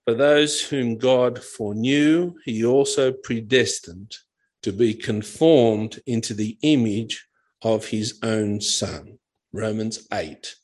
For 0.04 0.14
those 0.14 0.60
whom 0.60 0.98
God 0.98 1.42
foreknew, 1.42 2.34
he 2.44 2.64
also 2.64 3.12
predestined 3.12 4.16
to 4.62 4.72
be 4.72 4.94
conformed 4.94 6.00
into 6.06 6.34
the 6.34 6.58
image 6.62 7.26
of 7.62 7.86
his 7.86 8.18
own 8.22 8.60
Son. 8.60 9.18
Romans 9.52 10.06
8, 10.12 10.54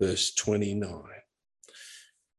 verse 0.00 0.32
29. 0.34 0.92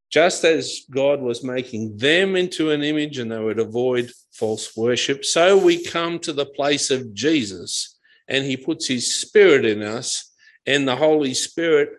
Just 0.10 0.44
as 0.46 0.82
God 0.90 1.22
was 1.22 1.44
making 1.44 1.98
them 1.98 2.36
into 2.36 2.72
an 2.72 2.82
image 2.82 3.18
and 3.18 3.32
they 3.32 3.40
would 3.40 3.60
avoid 3.60 4.12
false 4.32 4.76
worship, 4.78 5.26
so 5.26 5.58
we 5.58 5.84
come 5.84 6.20
to 6.20 6.34
the 6.34 6.46
place 6.46 6.90
of 6.92 7.14
Jesus 7.14 7.98
and 8.28 8.46
he 8.46 8.58
puts 8.58 8.88
his 8.88 9.14
spirit 9.14 9.66
in 9.66 9.82
us, 9.82 10.34
and 10.66 10.88
the 10.88 10.96
Holy 10.96 11.34
Spirit, 11.34 11.92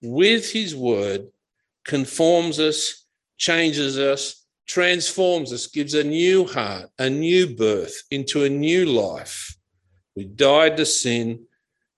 with 0.00 0.52
his 0.52 0.76
word, 0.76 1.26
conforms 1.84 2.60
us, 2.60 3.04
changes 3.36 3.98
us, 3.98 4.46
transforms 4.66 5.52
us, 5.52 5.66
gives 5.66 5.94
a 5.94 6.04
new 6.04 6.46
heart, 6.46 6.88
a 6.98 7.10
new 7.10 7.56
birth 7.56 8.02
into 8.12 8.44
a 8.44 8.48
new 8.48 8.86
life. 8.86 9.56
We 10.14 10.24
died 10.24 10.76
to 10.76 10.86
sin. 10.86 11.46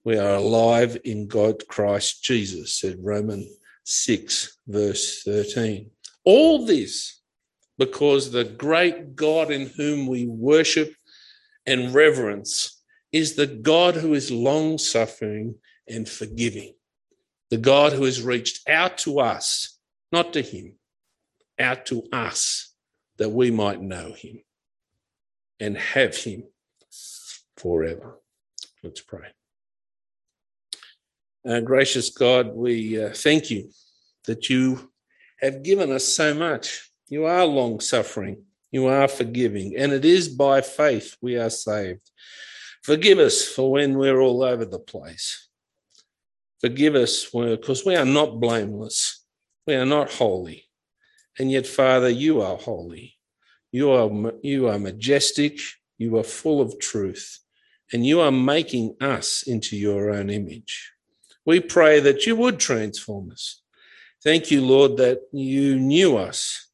We 0.03 0.17
are 0.19 0.37
alive 0.37 0.97
in 1.05 1.27
God 1.27 1.67
Christ 1.69 2.23
Jesus, 2.23 2.79
said 2.79 2.97
Romans 3.01 3.47
6, 3.85 4.59
verse 4.67 5.23
13. 5.23 5.91
All 6.25 6.67
this 6.67 7.21
because 7.79 8.31
the 8.31 8.45
great 8.45 9.17
God 9.17 9.51
in 9.51 9.67
whom 9.67 10.07
we 10.07 10.27
worship 10.27 10.95
and 11.67 11.95
reverence 11.95 12.83
is 13.13 13.35
the 13.35 13.47
God 13.47 13.95
who 13.95 14.15
is 14.15 14.31
long 14.31 14.79
suffering 14.79 15.57
and 15.89 16.09
forgiving, 16.09 16.75
the 17.51 17.57
God 17.57 17.93
who 17.93 18.05
has 18.05 18.23
reached 18.23 18.69
out 18.69 18.99
to 18.99 19.21
us, 19.21 19.79
not 20.13 20.33
to 20.33 20.43
him, 20.43 20.75
out 21.59 21.87
to 21.87 22.03
us 22.13 22.75
that 23.19 23.31
we 23.31 23.51
might 23.51 23.81
know 23.81 24.13
him 24.13 24.41
and 25.61 25.77
have 25.77 26.17
him 26.17 26.45
forever. 27.57 28.19
Let's 28.83 29.01
pray. 29.01 29.29
Uh, 31.47 31.61
gracious 31.61 32.11
God, 32.11 32.55
we 32.55 33.03
uh, 33.03 33.11
thank 33.13 33.51
you 33.51 33.71
that 34.25 34.49
you 34.49 34.91
have 35.41 35.63
given 35.63 35.93
us 35.93 36.05
so 36.05 36.33
much. 36.33 36.91
You 37.09 37.27
are 37.27 37.45
long 37.45 37.81
suffering, 37.81 38.45
you 38.71 38.87
are 38.87 39.09
forgiving, 39.09 39.77
and 39.77 39.93
it 39.93 40.05
is 40.05 40.29
by 40.29 40.63
faith 40.63 41.17
we 41.21 41.37
are 41.37 41.51
saved. 41.51 42.11
Forgive 42.83 43.19
us 43.19 43.47
for 43.47 43.73
when 43.73 43.99
we're 43.99 44.21
all 44.21 44.43
over 44.43 44.65
the 44.65 44.79
place. 44.79 45.49
Forgive 46.61 46.95
us 46.95 47.27
because 47.31 47.85
we 47.85 47.95
are 47.95 48.07
not 48.07 48.41
blameless, 48.41 49.25
we 49.67 49.75
are 49.75 49.87
not 49.87 50.13
holy. 50.13 50.65
And 51.39 51.51
yet, 51.51 51.67
Father, 51.67 52.09
you 52.09 52.41
are 52.41 52.57
holy. 52.57 53.17
You 53.73 53.91
are, 53.91 54.33
you 54.43 54.69
are 54.69 54.79
majestic. 54.79 55.59
You 55.99 56.17
are 56.19 56.23
full 56.23 56.61
of 56.61 56.79
truth. 56.79 57.41
And 57.93 58.07
you 58.07 58.21
are 58.21 58.31
making 58.31 58.97
us 59.01 59.43
into 59.43 59.77
your 59.77 60.11
own 60.11 60.31
image. 60.31 60.94
We 61.47 61.61
pray 61.61 62.01
that 62.01 62.27
you 62.27 62.37
would 62.37 62.59
transform 62.59 63.31
us. 63.31 63.61
Thank 64.23 64.51
you, 64.51 64.65
Lord, 64.65 64.97
that 64.97 65.21
you 65.33 65.79
knew 65.79 66.17
us 66.17 66.69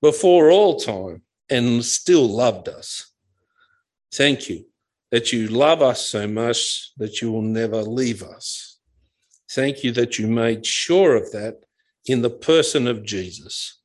before 0.00 0.50
all 0.50 0.80
time 0.80 1.22
and 1.50 1.84
still 1.84 2.26
loved 2.26 2.68
us. 2.68 3.12
Thank 4.12 4.48
you 4.48 4.64
that 5.10 5.32
you 5.32 5.48
love 5.48 5.82
us 5.82 6.06
so 6.06 6.26
much 6.26 6.92
that 6.96 7.20
you 7.20 7.30
will 7.30 7.42
never 7.42 7.82
leave 7.82 8.22
us. 8.22 8.78
Thank 9.50 9.82
you 9.82 9.92
that 9.92 10.18
you 10.18 10.28
made 10.28 10.64
sure 10.64 11.16
of 11.16 11.32
that 11.32 11.64
in 12.06 12.22
the 12.22 12.30
person 12.30 12.86
of 12.86 13.04
Jesus, 13.04 13.78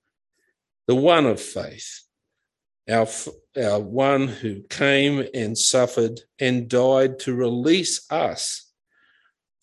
the 0.88 0.96
one 0.96 1.26
of 1.26 1.42
faith, 1.42 2.04
our, 2.90 3.08
our 3.58 3.80
one 3.80 4.28
who 4.28 4.62
came 4.70 5.28
and 5.34 5.58
suffered 5.58 6.22
and 6.40 6.70
died 6.70 7.20
to 7.20 7.34
release 7.34 8.06
us 8.12 8.65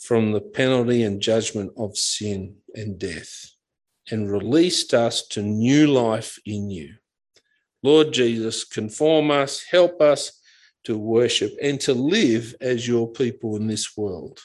from 0.03 0.33
the 0.33 0.41
penalty 0.41 1.05
and 1.05 1.21
judgment 1.21 1.73
of 1.77 1.97
sin 1.97 2.57
and 2.75 2.99
death 2.99 3.51
and 4.11 4.31
released 4.31 4.93
us 4.95 5.27
to 5.29 5.41
new 5.41 5.87
life 5.87 6.41
in 6.45 6.71
you. 6.71 6.95
Lord 7.85 8.13
Jesus, 8.13 8.65
conform 8.65 9.31
us, 9.31 9.63
help 9.63 10.01
us 10.01 10.41
to 10.85 10.99
worship 10.99 11.57
and 11.63 11.81
to 11.81 11.95
live 11.95 12.55
as 12.61 12.87
your 12.87 13.09
people 13.13 13.57
in 13.57 13.69
this 13.69 13.97
world. 13.97 14.41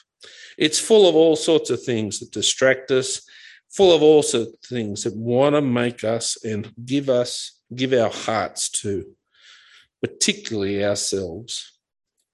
It's 0.56 0.78
full 0.78 1.08
of 1.08 1.16
all 1.16 1.34
sorts 1.34 1.70
of 1.70 1.82
things 1.82 2.20
that 2.20 2.30
distract 2.30 2.92
us, 2.92 3.22
full 3.68 3.94
of 3.94 4.02
all 4.02 4.22
sorts 4.22 4.52
of 4.52 4.60
things 4.68 5.04
that 5.04 5.16
want 5.16 5.56
to 5.56 5.60
make 5.60 6.04
us 6.04 6.36
and 6.44 6.72
give 6.84 7.08
us, 7.08 7.60
give 7.74 7.92
our 7.92 8.10
hearts 8.10 8.70
to, 8.82 9.04
particularly 10.00 10.84
ourselves. 10.84 11.72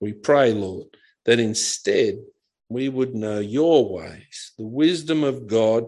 We 0.01 0.13
pray, 0.13 0.53
Lord, 0.53 0.89
that 1.25 1.39
instead 1.39 2.19
we 2.69 2.89
would 2.89 3.15
know 3.15 3.39
your 3.39 3.93
ways, 3.93 4.53
the 4.59 4.67
wisdom 4.67 5.25
of 5.25 5.47
God 5.47 5.87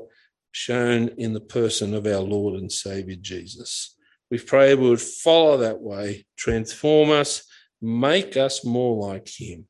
shown 0.52 1.08
in 1.18 1.32
the 1.32 1.40
person 1.40 1.94
of 1.94 2.06
our 2.06 2.20
Lord 2.20 2.54
and 2.54 2.70
Savior 2.70 3.16
Jesus. 3.20 3.96
We 4.30 4.38
pray 4.38 4.74
we 4.74 4.88
would 4.88 5.00
follow 5.00 5.58
that 5.58 5.80
way, 5.80 6.26
transform 6.36 7.10
us, 7.10 7.44
make 7.80 8.36
us 8.36 8.64
more 8.64 9.10
like 9.10 9.28
Him, 9.28 9.66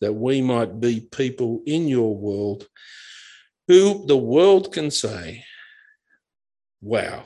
that 0.00 0.12
we 0.12 0.40
might 0.40 0.80
be 0.80 1.00
people 1.00 1.62
in 1.66 1.88
your 1.88 2.16
world 2.16 2.66
who 3.68 4.06
the 4.06 4.16
world 4.16 4.72
can 4.72 4.90
say, 4.90 5.44
Wow, 6.82 7.24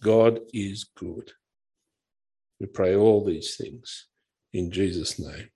God 0.00 0.40
is 0.52 0.84
good. 0.96 1.32
We 2.60 2.66
pray 2.66 2.94
all 2.94 3.24
these 3.24 3.56
things 3.56 4.06
in 4.52 4.70
Jesus' 4.70 5.18
name. 5.18 5.50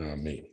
Amen. 0.00 0.49